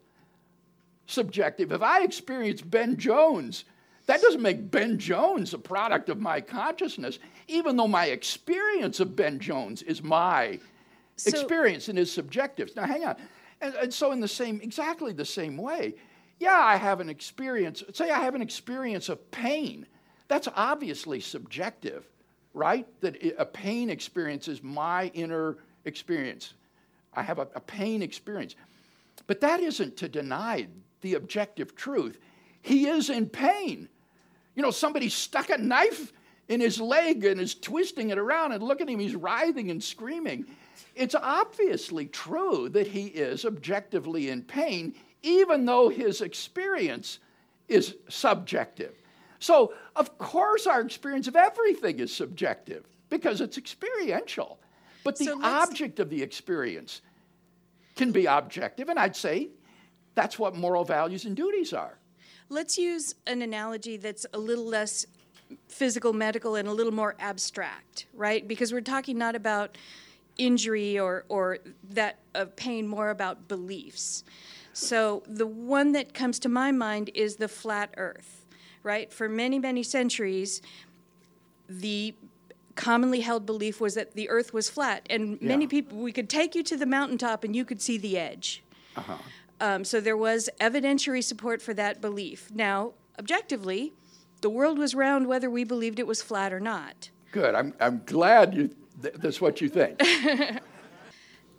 subjective. 1.07 1.72
If 1.72 1.82
I 1.82 2.03
experience 2.03 2.61
Ben 2.61 2.97
Jones, 2.97 3.66
that 4.05 4.22
doesn't 4.22 4.43
make 4.43 4.70
Ben 4.70 4.99
Jones 4.99 5.55
a 5.55 5.57
product 5.57 6.09
of 6.09 6.22
my 6.22 6.39
consciousness, 6.39 7.18
even 7.47 7.76
though 7.76 7.88
my 7.88 8.05
experience 8.07 8.99
of 8.99 9.16
Ben 9.16 9.39
Jones 9.39 9.82
is 9.82 10.03
my 10.03 10.59
So- 11.16 11.32
experience 11.32 11.88
and 11.88 11.97
is 11.97 12.11
subjective. 12.11 12.76
Now, 12.76 12.86
hang 12.86 13.05
on. 13.05 13.16
And, 13.61 13.74
and 13.76 13.93
so, 13.93 14.11
in 14.11 14.20
the 14.20 14.28
same, 14.28 14.61
exactly 14.61 15.13
the 15.13 15.26
same 15.26 15.57
way, 15.57 15.95
yeah, 16.39 16.59
I 16.59 16.76
have 16.76 16.99
an 16.99 17.09
experience, 17.09 17.84
say 17.93 18.11
I 18.11 18.20
have 18.20 18.36
an 18.36 18.41
experience 18.43 19.09
of 19.09 19.32
pain. 19.32 19.88
That's 20.28 20.47
obviously 20.55 21.19
subjective, 21.19 22.05
right? 22.53 22.88
That 23.01 23.17
a 23.38 23.45
pain 23.45 23.89
experience 23.89 24.47
is 24.47 24.63
my 24.63 25.11
inner 25.13 25.57
experience. 25.86 26.53
I 27.13 27.21
have 27.21 27.39
a, 27.39 27.47
a 27.55 27.59
pain 27.59 28.01
experience. 28.01 28.55
But 29.28 29.41
that 29.41 29.59
isn't 29.59 29.97
to 29.97 30.09
deny 30.09 30.67
the 31.01 31.15
objective 31.15 31.76
truth. 31.76 32.19
He 32.61 32.88
is 32.88 33.09
in 33.09 33.30
pain. 33.30 33.88
You 34.55 34.63
know, 34.63 34.71
somebody 34.71 35.09
stuck 35.09 35.49
a 35.49 35.57
knife 35.57 36.11
in 36.47 36.59
his 36.59 36.80
leg 36.80 37.26
and 37.26 37.39
is 37.41 37.55
twisting 37.55 38.09
it 38.09 38.17
around, 38.17 38.51
and 38.51 38.61
look 38.61 38.82
at 38.82 38.89
him, 38.89 38.99
he's 38.99 39.15
writhing 39.15 39.71
and 39.71 39.84
screaming. 39.84 40.45
It's 40.95 41.15
obviously 41.15 42.05
true 42.05 42.69
that 42.69 42.88
he 42.88 43.07
is 43.07 43.45
objectively 43.45 44.30
in 44.30 44.43
pain, 44.43 44.95
even 45.23 45.65
though 45.65 45.89
his 45.89 46.21
experience 46.21 47.19
is 47.67 47.95
subjective. 48.09 48.93
So, 49.40 49.74
of 49.96 50.18
course, 50.18 50.68
our 50.68 50.82
experience 50.82 51.28
of 51.28 51.36
everything 51.36 52.00
is 52.00 52.14
subjective 52.14 52.86
because 53.10 53.42
it's 53.42 53.58
experiential. 53.58 54.60
But 55.04 55.18
the 55.18 55.26
So 55.26 55.44
object 55.44 56.00
of 56.00 56.10
the 56.10 56.22
experience 56.22 57.02
can 57.96 58.12
be 58.12 58.26
objective, 58.26 58.90
and 58.90 59.00
I'd 59.00 59.16
say 59.16 59.50
that's 60.16 60.40
what 60.40 60.56
moral 60.56 60.84
values 60.84 61.26
and 61.26 61.36
duties 61.36 61.74
are. 61.74 61.98
Let's 62.50 62.78
use 62.78 63.16
an 63.28 63.42
analogy 63.42 63.98
that's 63.98 64.26
a 64.34 64.38
little 64.38 64.66
less 64.66 65.06
physical, 65.68 66.14
medical, 66.14 66.56
and 66.56 66.68
a 66.68 66.72
little 66.72 66.94
more 66.94 67.16
abstract, 67.20 68.08
right? 68.14 68.48
Because 68.48 68.72
we're 68.74 68.82
talking 68.82 69.18
not 69.18 69.36
about 69.36 69.78
injury 70.38 71.00
or, 71.00 71.26
or 71.30 71.60
that 71.92 72.20
of 72.34 72.56
pain, 72.56 72.88
more 72.88 73.10
about 73.10 73.48
beliefs. 73.48 74.24
So 74.74 75.24
the 75.28 75.48
one 75.48 75.94
that 75.94 76.14
comes 76.14 76.40
to 76.40 76.50
my 76.50 76.72
mind 76.72 77.10
is 77.14 77.38
the 77.38 77.48
flat 77.48 77.94
earth, 77.98 78.45
right? 78.86 79.12
For 79.12 79.28
many, 79.28 79.60
many 79.60 79.84
centuries, 79.84 80.62
the 81.68 82.16
commonly 82.76 83.22
held 83.22 83.46
belief 83.46 83.82
was 83.82 83.96
that 83.96 84.14
the 84.14 84.30
earth 84.30 84.54
was 84.54 84.70
flat. 84.70 85.06
And 85.10 85.42
many 85.42 85.66
people, 85.68 85.98
we 85.98 86.12
could 86.12 86.30
take 86.30 86.56
you 86.56 86.64
to 86.64 86.78
the 86.78 86.86
mountaintop 86.86 87.44
and 87.44 87.56
you 87.56 87.66
could 87.66 87.82
see 87.82 87.98
the 87.98 88.18
edge. 88.18 88.64
Uh-huh. 88.96 89.18
Um, 89.60 89.86
so 89.86 90.00
there 90.00 90.18
was 90.18 90.50
evidentiary 90.60 91.24
support 91.24 91.62
for 91.62 91.74
that 91.74 92.02
belief. 92.02 92.52
Now, 92.54 92.94
objectively, 93.18 93.94
the 94.42 94.50
world 94.50 94.78
was 94.78 94.94
round 94.94 95.28
whether 95.28 95.50
we 95.50 95.64
believed 95.64 96.00
it 96.00 96.08
was 96.08 96.22
flat 96.22 96.54
or 96.54 96.60
not. 96.60 97.10
Good. 97.32 97.56
I'm, 97.56 97.74
I'm 97.80 98.02
glad 98.06 98.54
you, 98.54 98.76
th- 99.02 99.16
that's 99.16 99.40
what 99.40 99.62
you 99.62 99.70
think. 99.70 100.02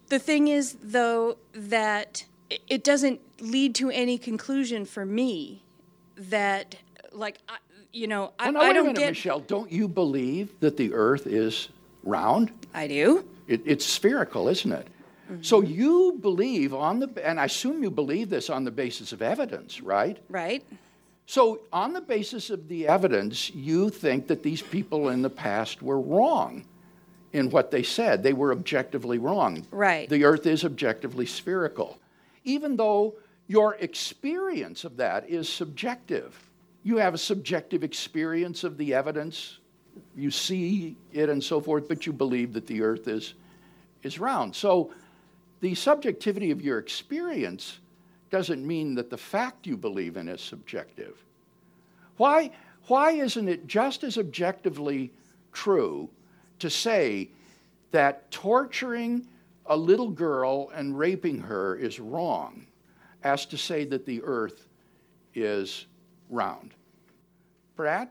The 0.08 0.18
thing 0.18 0.48
is, 0.48 0.76
though, 0.82 1.38
that 1.52 2.26
it 2.68 2.84
doesn't 2.84 3.20
lead 3.40 3.74
to 3.76 3.90
any 3.90 4.18
conclusion 4.18 4.84
for 4.84 5.04
me 5.04 5.64
that, 6.16 6.76
like, 7.16 7.38
I, 7.48 7.56
you 7.92 8.06
know, 8.06 8.32
I, 8.38 8.44
Well, 8.44 8.52
now, 8.54 8.60
I 8.60 8.68
wait 8.68 8.74
don't 8.74 8.86
minute, 8.86 8.98
get. 8.98 9.08
Michelle. 9.10 9.40
Don't 9.40 9.70
you 9.70 9.88
believe 9.88 10.58
that 10.60 10.76
the 10.76 10.92
earth 10.92 11.26
is 11.26 11.68
round? 12.04 12.52
I 12.74 12.86
do. 12.86 13.24
It, 13.48 13.62
it's 13.64 13.84
spherical, 13.84 14.48
isn't 14.48 14.72
it? 14.72 14.86
Mm-hmm. 15.30 15.42
So 15.42 15.60
you 15.60 16.18
believe 16.20 16.72
on 16.74 17.00
the, 17.00 17.10
and 17.26 17.40
I 17.40 17.46
assume 17.46 17.82
you 17.82 17.90
believe 17.90 18.30
this 18.30 18.50
on 18.50 18.64
the 18.64 18.70
basis 18.70 19.12
of 19.12 19.22
evidence, 19.22 19.80
right? 19.80 20.18
Right. 20.28 20.62
So, 21.28 21.62
on 21.72 21.92
the 21.92 22.00
basis 22.00 22.50
of 22.50 22.68
the 22.68 22.86
evidence, 22.86 23.50
you 23.50 23.90
think 23.90 24.28
that 24.28 24.44
these 24.44 24.62
people 24.62 25.08
in 25.08 25.22
the 25.22 25.30
past 25.30 25.82
were 25.82 26.00
wrong 26.00 26.64
in 27.32 27.50
what 27.50 27.72
they 27.72 27.82
said. 27.82 28.22
They 28.22 28.32
were 28.32 28.52
objectively 28.52 29.18
wrong. 29.18 29.66
Right. 29.72 30.08
The 30.08 30.24
earth 30.24 30.46
is 30.46 30.64
objectively 30.64 31.26
spherical, 31.26 31.98
even 32.44 32.76
though 32.76 33.16
your 33.48 33.74
experience 33.74 34.84
of 34.84 34.96
that 34.98 35.28
is 35.28 35.48
subjective. 35.48 36.45
You 36.86 36.98
have 36.98 37.14
a 37.14 37.18
subjective 37.18 37.82
experience 37.82 38.62
of 38.62 38.78
the 38.78 38.94
evidence, 38.94 39.58
you 40.14 40.30
see 40.30 40.94
it 41.12 41.28
and 41.28 41.42
so 41.42 41.60
forth, 41.60 41.88
but 41.88 42.06
you 42.06 42.12
believe 42.12 42.52
that 42.52 42.68
the 42.68 42.80
earth 42.80 43.08
is, 43.08 43.34
is 44.04 44.20
round. 44.20 44.54
So, 44.54 44.92
the 45.60 45.74
subjectivity 45.74 46.52
of 46.52 46.62
your 46.62 46.78
experience 46.78 47.80
doesn't 48.30 48.64
mean 48.64 48.94
that 48.94 49.10
the 49.10 49.16
fact 49.16 49.66
you 49.66 49.76
believe 49.76 50.16
in 50.16 50.28
is 50.28 50.40
subjective. 50.40 51.16
Why, 52.18 52.52
why 52.86 53.10
isn't 53.14 53.48
it 53.48 53.66
just 53.66 54.04
as 54.04 54.16
objectively 54.16 55.12
true 55.52 56.08
to 56.60 56.70
say 56.70 57.30
that 57.90 58.30
torturing 58.30 59.26
a 59.66 59.76
little 59.76 60.10
girl 60.10 60.70
and 60.72 60.96
raping 60.96 61.40
her 61.40 61.74
is 61.74 61.98
wrong 61.98 62.64
as 63.24 63.44
to 63.46 63.58
say 63.58 63.84
that 63.86 64.06
the 64.06 64.22
earth 64.22 64.68
is 65.34 65.86
round? 66.30 66.74
Brad? 67.76 68.08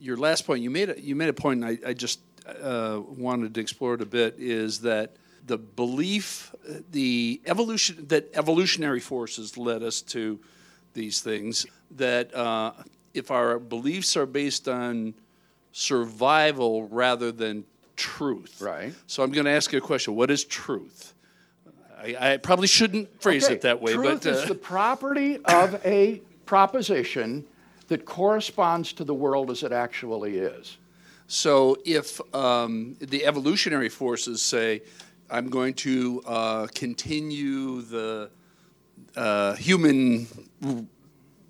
your 0.00 0.16
last 0.16 0.46
point, 0.46 0.62
you 0.62 0.70
made 0.70 0.90
a, 0.90 1.00
you 1.00 1.14
made 1.14 1.28
a 1.28 1.34
point, 1.34 1.62
and 1.62 1.78
I, 1.84 1.90
I 1.90 1.92
just 1.92 2.20
uh, 2.46 3.00
wanted 3.06 3.54
to 3.54 3.60
explore 3.60 3.94
it 3.94 4.00
a 4.00 4.06
bit, 4.06 4.36
is 4.38 4.80
that 4.80 5.14
the 5.46 5.58
belief, 5.58 6.54
the 6.90 7.40
evolution, 7.46 8.06
that 8.08 8.30
evolutionary 8.34 9.00
forces 9.00 9.56
led 9.56 9.82
us 9.82 10.00
to 10.00 10.40
these 10.94 11.20
things, 11.20 11.66
that 11.92 12.34
uh, 12.34 12.72
if 13.14 13.30
our 13.30 13.58
beliefs 13.58 14.16
are 14.16 14.26
based 14.26 14.68
on 14.68 15.14
survival 15.72 16.88
rather 16.88 17.30
than 17.30 17.64
truth. 17.96 18.60
Right. 18.60 18.94
So 19.06 19.22
I'm 19.22 19.30
going 19.30 19.44
to 19.44 19.52
ask 19.52 19.72
you 19.72 19.78
a 19.78 19.82
question. 19.82 20.16
What 20.16 20.30
is 20.30 20.44
truth? 20.44 21.14
I, 21.98 22.32
I 22.32 22.36
probably 22.38 22.66
shouldn't 22.66 23.20
phrase 23.20 23.44
Okay, 23.44 23.54
it 23.54 23.60
that 23.62 23.82
way, 23.82 23.92
Truth 23.92 24.22
but 24.24 24.26
uh, 24.26 24.34
is 24.36 24.48
the 24.48 24.54
property 24.54 25.38
of 25.44 25.78
a 25.84 26.22
proposition 26.46 27.44
that 27.90 28.04
corresponds 28.04 28.92
to 28.94 29.02
the 29.04 29.12
world 29.12 29.50
as 29.50 29.64
it 29.64 29.72
actually 29.72 30.38
is. 30.38 30.78
So 31.26 31.76
if 31.84 32.20
um, 32.32 32.94
the 33.00 33.26
evolutionary 33.26 33.88
forces 33.88 34.40
say, 34.40 34.82
I'm 35.28 35.48
going 35.50 35.74
to 35.74 36.22
uh, 36.24 36.66
continue 36.72 37.82
the 37.82 38.30
uh, 39.16 39.54
human, 39.56 40.28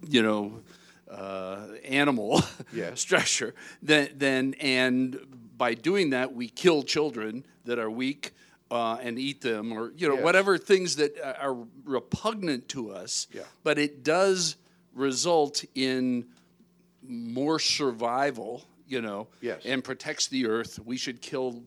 you 0.09 0.23
know, 0.23 0.61
uh, 1.11 1.67
animal 1.85 2.43
Yes. 2.73 3.01
structure, 3.03 3.55
then, 3.83 4.09
then 4.17 4.55
and 4.61 5.19
by 5.59 5.75
doing 5.75 6.11
that 6.11 6.33
we 6.35 6.49
kill 6.49 6.83
children 6.83 7.45
that 7.67 7.79
are 7.79 7.91
weak 7.91 8.33
uh, 8.71 8.97
and 9.03 9.19
eat 9.19 9.43
them, 9.43 9.73
or 9.73 9.93
you 9.97 10.09
know 10.09 10.15
Yes. 10.15 10.25
whatever 10.25 10.57
things 10.57 10.97
that 10.97 11.13
are 11.43 11.57
repugnant 11.85 12.69
to 12.69 12.93
us. 12.93 13.27
Yeah. 13.33 13.43
But 13.65 13.79
it 13.79 14.03
does 14.05 14.57
result 14.95 15.65
in 15.75 16.27
more 17.03 17.59
survival, 17.59 18.65
you 18.87 19.01
know, 19.01 19.29
Yes. 19.41 19.63
and 19.65 19.83
protects 19.83 20.29
the 20.29 20.47
earth. 20.47 20.79
We 20.85 20.97
should 20.97 21.21
kill 21.21 21.63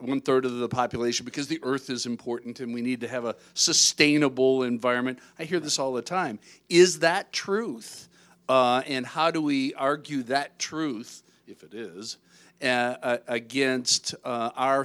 one 0.00 0.20
third 0.22 0.46
of 0.46 0.56
the 0.58 0.68
population 0.68 1.24
because 1.24 1.46
the 1.46 1.60
earth 1.62 1.90
is 1.90 2.06
important 2.06 2.60
and 2.60 2.72
we 2.72 2.80
need 2.80 3.00
to 3.02 3.08
have 3.08 3.24
a 3.26 3.36
sustainable 3.52 4.62
environment. 4.62 5.18
I 5.38 5.44
hear 5.44 5.60
this 5.60 5.78
all 5.78 5.92
the 5.92 6.02
time. 6.02 6.38
Is 6.70 7.00
that 7.00 7.32
truth? 7.32 8.08
Uh, 8.48 8.82
and 8.86 9.04
how 9.06 9.30
do 9.30 9.40
we 9.42 9.74
argue 9.74 10.22
that 10.24 10.58
truth, 10.58 11.22
if 11.46 11.62
it 11.62 11.74
is, 11.74 12.16
uh, 12.62 12.66
uh, 12.66 13.18
against 13.28 14.14
uh, 14.24 14.50
our 14.56 14.84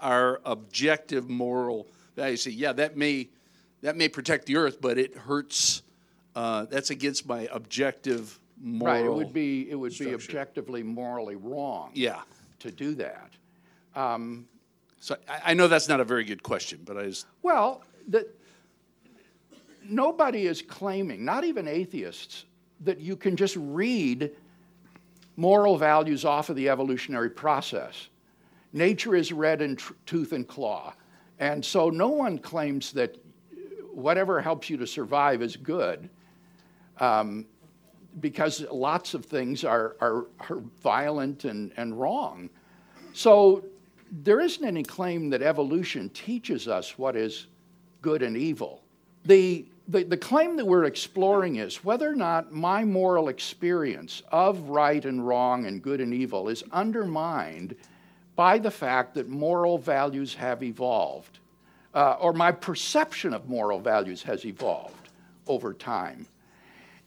our 0.00 0.40
objective 0.44 1.28
moral 1.28 1.86
value? 2.16 2.36
Say, 2.36 2.50
yeah, 2.52 2.72
that 2.74 2.96
may 2.96 3.28
that 3.82 3.96
may 3.96 4.08
protect 4.08 4.46
the 4.46 4.56
earth, 4.56 4.80
but 4.80 4.98
it 4.98 5.14
hurts. 5.16 5.82
Uh, 6.34 6.64
that's 6.66 6.90
against 6.90 7.26
my 7.26 7.48
objective 7.52 8.38
moral. 8.60 8.94
Right. 8.94 9.04
It 9.04 9.12
would 9.12 9.32
be 9.32 9.70
it 9.70 9.74
would 9.74 9.96
be 9.98 10.14
objectively 10.14 10.82
morally 10.82 11.36
wrong. 11.36 11.90
Yeah. 11.94 12.20
To 12.60 12.70
do 12.70 12.94
that. 12.96 13.32
So 15.00 15.16
I, 15.28 15.40
I 15.46 15.54
know 15.54 15.66
that's 15.66 15.88
not 15.88 16.00
a 16.00 16.04
very 16.04 16.24
good 16.24 16.42
question, 16.42 16.80
but 16.84 16.96
I 16.96 17.06
just 17.06 17.26
Well, 17.42 17.82
the, 18.06 18.28
nobody 19.82 20.46
is 20.46 20.62
claiming, 20.62 21.24
not 21.24 21.44
even 21.44 21.66
atheists, 21.66 22.44
that 22.82 23.00
you 23.00 23.16
can 23.16 23.36
just 23.36 23.56
read 23.56 24.30
moral 25.36 25.76
values 25.76 26.24
off 26.24 26.50
of 26.50 26.56
the 26.56 26.68
evolutionary 26.68 27.30
process. 27.30 28.08
Nature 28.72 29.16
is 29.16 29.32
red 29.32 29.62
in 29.62 29.76
tr- 29.76 29.94
tooth 30.06 30.32
and 30.32 30.46
claw. 30.46 30.92
And 31.38 31.64
so 31.64 31.90
no 31.90 32.08
one 32.08 32.38
claims 32.38 32.92
that 32.92 33.16
whatever 33.92 34.40
helps 34.40 34.70
you 34.70 34.76
to 34.76 34.86
survive 34.86 35.42
is 35.42 35.56
good 35.56 36.08
um, 37.00 37.46
because 38.20 38.60
lots 38.70 39.14
of 39.14 39.24
things 39.24 39.64
are, 39.64 39.96
are, 40.00 40.26
are 40.48 40.58
violent 40.82 41.44
and, 41.44 41.72
and 41.76 41.98
wrong. 41.98 42.50
So 43.12 43.64
there 44.10 44.40
isn't 44.40 44.64
any 44.64 44.82
claim 44.82 45.30
that 45.30 45.42
evolution 45.42 46.08
teaches 46.10 46.68
us 46.68 46.98
what 46.98 47.16
is 47.16 47.46
good 48.02 48.22
and 48.22 48.36
evil. 48.36 48.82
The, 49.24 49.66
the, 49.88 50.04
the 50.04 50.16
claim 50.16 50.56
that 50.56 50.64
we're 50.64 50.84
exploring 50.84 51.56
is 51.56 51.84
whether 51.84 52.10
or 52.10 52.16
not 52.16 52.52
my 52.52 52.84
moral 52.84 53.28
experience 53.28 54.22
of 54.32 54.68
right 54.68 55.04
and 55.04 55.26
wrong 55.26 55.66
and 55.66 55.82
good 55.82 56.00
and 56.00 56.12
evil 56.14 56.48
is 56.48 56.62
undermined 56.72 57.76
by 58.36 58.58
the 58.58 58.70
fact 58.70 59.14
that 59.14 59.28
moral 59.28 59.76
values 59.76 60.34
have 60.34 60.62
evolved, 60.62 61.38
uh, 61.94 62.16
or 62.20 62.32
my 62.32 62.50
perception 62.50 63.34
of 63.34 63.48
moral 63.48 63.78
values 63.78 64.22
has 64.22 64.44
evolved 64.46 65.10
over 65.46 65.74
time. 65.74 66.26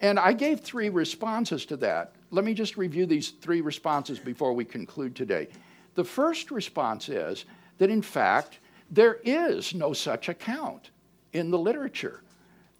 And 0.03 0.19
I 0.19 0.33
gave 0.33 0.59
three 0.59 0.89
responses 0.89 1.65
to 1.67 1.77
that. 1.77 2.11
Let 2.29 2.43
me 2.43 2.53
just 2.53 2.75
review 2.75 3.05
these 3.05 3.29
three 3.29 3.61
responses 3.61 4.19
before 4.19 4.51
we 4.51 4.65
conclude 4.65 5.15
today. 5.15 5.47
The 5.95 6.03
first 6.03 6.51
response 6.51 7.07
is 7.07 7.45
that, 7.77 7.89
in 7.89 8.01
fact, 8.01 8.59
there 8.91 9.19
is 9.23 9.73
no 9.73 9.93
such 9.93 10.27
account 10.27 10.89
in 11.31 11.49
the 11.49 11.57
literature. 11.57 12.21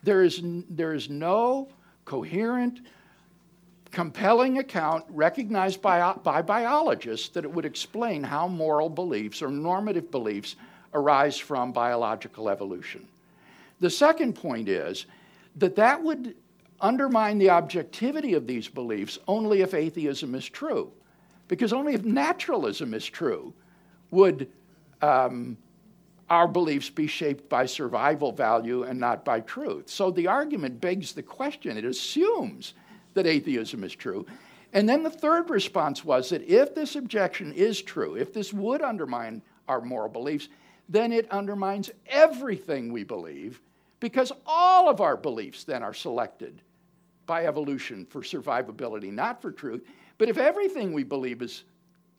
There 0.04 0.22
is, 0.24 0.42
there 0.70 0.94
is 0.94 1.10
no 1.10 1.70
coherent, 2.04 2.82
compelling 3.90 4.58
account 4.58 5.06
recognized 5.08 5.82
by, 5.82 6.14
by 6.24 6.42
biologists 6.42 7.30
that 7.30 7.46
it 7.46 7.52
would 7.52 7.66
explain 7.66 8.22
how 8.22 8.50
moral 8.50 8.90
beliefs 8.90 9.42
or 9.42 9.50
normative 9.50 10.12
beliefs 10.12 10.58
arise 10.94 11.38
from 11.38 11.72
biological 11.72 12.50
evolution. 12.50 13.08
The 13.80 13.90
second 13.90 14.34
point 14.34 14.68
is 14.68 15.06
that 15.56 15.78
that 15.78 16.04
would 16.04 16.36
undermine 16.82 17.38
the 17.38 17.50
objectivity 17.50 18.34
of 18.34 18.48
these 18.48 18.68
beliefs 18.68 19.20
only 19.28 19.62
if 19.62 19.74
atheism 19.74 20.36
is 20.36 20.48
true. 20.48 20.92
Because 21.48 21.74
only 21.74 21.94
if 21.94 22.04
naturalism 22.04 22.94
is 22.94 23.06
true 23.06 23.54
would 24.12 24.50
um, 25.02 25.58
our 26.30 26.48
beliefs 26.48 26.90
be 26.90 27.08
shaped 27.08 27.50
by 27.50 27.66
survival 27.66 28.32
value 28.32 28.84
and 28.84 29.00
not 29.00 29.26
by 29.26 29.40
truth. 29.42 29.90
So 29.90 30.10
the 30.10 30.28
argument 30.28 30.82
begs 30.82 31.14
the 31.14 31.24
question. 31.24 31.78
It 31.78 31.86
assumes 31.86 32.74
that 33.14 33.28
atheism 33.28 33.84
is 33.84 33.94
true. 33.94 34.26
And 34.72 34.90
then 34.90 35.04
the 35.04 35.10
third 35.10 35.50
response 35.50 36.04
was 36.04 36.30
that 36.30 36.42
if 36.50 36.74
this 36.74 36.96
objection 36.96 37.54
is 37.54 37.82
true, 37.82 38.16
if 38.16 38.34
this 38.34 38.52
would 38.52 38.82
undermine 38.82 39.42
our 39.68 39.82
moral 39.82 40.10
beliefs, 40.10 40.50
then 40.90 41.12
it 41.12 41.30
undermines 41.30 41.92
everything 42.08 42.92
we 42.92 43.04
believe 43.04 43.62
because 44.04 44.34
all 44.46 44.90
of 44.90 45.00
our 45.00 45.16
beliefs 45.16 45.64
then 45.64 45.82
are 45.82 45.94
selected 45.94 46.62
by 47.26 47.46
evolution 47.46 48.06
for 48.06 48.20
survivability, 48.20 49.10
not 49.10 49.42
for 49.42 49.50
truth. 49.50 49.82
But 50.18 50.28
if 50.28 50.38
everything 50.38 50.92
we 50.92 51.06
believe 51.06 51.42
is 51.42 51.64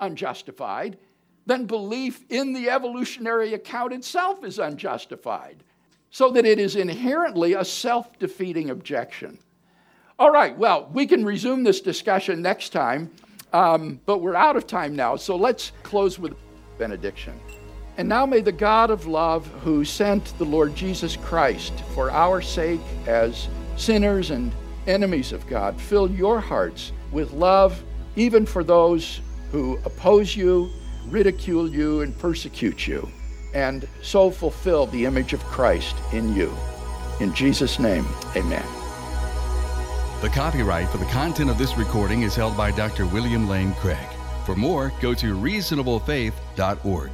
unjustified, 0.00 0.96
then 1.44 1.66
belief 1.66 2.24
in 2.30 2.54
the 2.54 2.70
evolutionary 2.70 3.52
account 3.52 3.92
itself 3.92 4.42
is 4.44 4.58
unjustified, 4.58 5.62
so 6.08 6.30
that 6.30 6.46
it 6.46 6.58
is 6.58 6.74
inherently 6.74 7.52
a 7.52 7.66
self 7.66 8.18
defeating 8.18 8.70
objection. 8.70 9.38
All 10.18 10.30
right, 10.30 10.56
well, 10.56 10.88
we 10.90 11.06
can 11.06 11.22
resume 11.22 11.64
this 11.64 11.82
discussion 11.82 12.40
next 12.40 12.70
time, 12.70 13.10
um, 13.52 14.00
but 14.06 14.22
we're 14.22 14.36
out 14.36 14.56
of 14.56 14.66
time 14.66 14.96
now, 14.96 15.16
so 15.16 15.36
let's 15.36 15.72
close 15.82 16.18
with 16.18 16.32
benediction. 16.78 17.38
And 17.96 18.08
now 18.08 18.26
may 18.26 18.40
the 18.40 18.52
God 18.52 18.90
of 18.90 19.06
love, 19.06 19.46
who 19.62 19.84
sent 19.84 20.36
the 20.38 20.44
Lord 20.44 20.74
Jesus 20.74 21.16
Christ 21.16 21.72
for 21.94 22.10
our 22.10 22.42
sake 22.42 22.80
as 23.06 23.48
sinners 23.76 24.30
and 24.30 24.52
enemies 24.86 25.32
of 25.32 25.46
God, 25.46 25.80
fill 25.80 26.10
your 26.10 26.40
hearts 26.40 26.92
with 27.12 27.32
love, 27.32 27.82
even 28.16 28.46
for 28.46 28.64
those 28.64 29.20
who 29.52 29.78
oppose 29.84 30.34
you, 30.34 30.70
ridicule 31.06 31.68
you, 31.68 32.00
and 32.02 32.18
persecute 32.18 32.86
you, 32.86 33.08
and 33.54 33.86
so 34.02 34.30
fulfill 34.30 34.86
the 34.86 35.04
image 35.04 35.32
of 35.32 35.42
Christ 35.44 35.94
in 36.12 36.34
you. 36.34 36.52
In 37.20 37.32
Jesus' 37.32 37.78
name, 37.78 38.06
amen. 38.34 38.66
The 40.20 40.30
copyright 40.30 40.88
for 40.88 40.98
the 40.98 41.04
content 41.06 41.50
of 41.50 41.58
this 41.58 41.76
recording 41.76 42.22
is 42.22 42.34
held 42.34 42.56
by 42.56 42.72
Dr. 42.72 43.06
William 43.06 43.48
Lane 43.48 43.72
Craig. 43.74 44.08
For 44.44 44.56
more, 44.56 44.92
go 45.00 45.14
to 45.14 45.34
reasonablefaith.org. 45.34 47.10